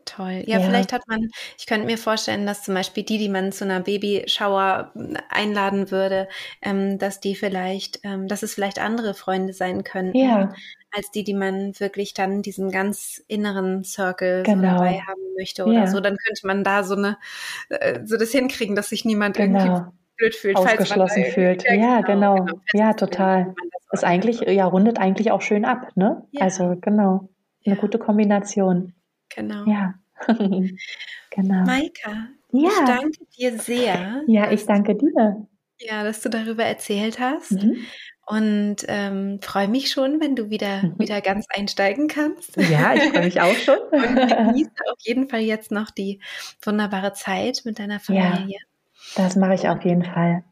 [0.06, 0.44] Toll.
[0.46, 3.52] Ja, ja, vielleicht hat man, ich könnte mir vorstellen, dass zum Beispiel die, die man
[3.52, 4.92] zu einer Babyshower
[5.30, 6.28] einladen würde,
[6.62, 10.54] ähm, dass die vielleicht, ähm, dass es vielleicht andere Freunde sein könnten, ja.
[10.92, 14.56] als die, die man wirklich dann diesen ganz inneren Circle genau.
[14.56, 15.88] so dabei haben möchte oder ja.
[15.88, 16.00] so.
[16.00, 17.18] Dann könnte man da so eine,
[17.70, 19.60] äh, so das hinkriegen, dass sich niemand genau.
[19.60, 19.92] irgendwie
[20.24, 20.56] blöd fühlt.
[20.56, 21.64] Ausgeschlossen fühlt.
[21.64, 22.36] Ja, genau.
[22.36, 22.46] genau.
[22.46, 23.54] genau ja, total.
[23.92, 26.24] Ist eigentlich, ja, rundet eigentlich auch schön ab, ne?
[26.40, 27.30] Also, genau.
[27.66, 28.94] Eine gute Kombination.
[29.36, 29.66] Genau.
[29.66, 29.94] Ja.
[30.28, 31.64] genau.
[31.66, 32.70] Maika, ja.
[32.70, 34.22] ich danke dir sehr.
[34.28, 35.48] Ja, ich danke dir.
[35.80, 37.52] Ja, dass du darüber erzählt hast.
[37.52, 37.78] Mhm.
[38.26, 40.98] Und ähm, freue mich schon, wenn du wieder, mhm.
[40.98, 42.56] wieder ganz einsteigen kannst.
[42.56, 43.80] Ja, ich freue mich auch schon.
[43.92, 46.22] Und genieße auf jeden Fall jetzt noch die
[46.62, 48.46] wunderbare Zeit mit deiner Familie.
[48.48, 48.60] Ja,
[49.16, 50.44] das mache ich auf jeden Fall.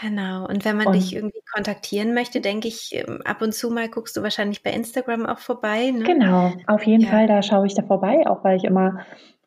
[0.00, 0.46] Genau.
[0.46, 3.88] Und wenn man und, dich irgendwie kontaktieren möchte, denke ich, ähm, ab und zu mal
[3.88, 5.90] guckst du wahrscheinlich bei Instagram auch vorbei.
[5.90, 6.02] Ne?
[6.02, 7.10] Genau, auf jeden ja.
[7.10, 8.98] Fall, da schaue ich da vorbei, auch weil ich immer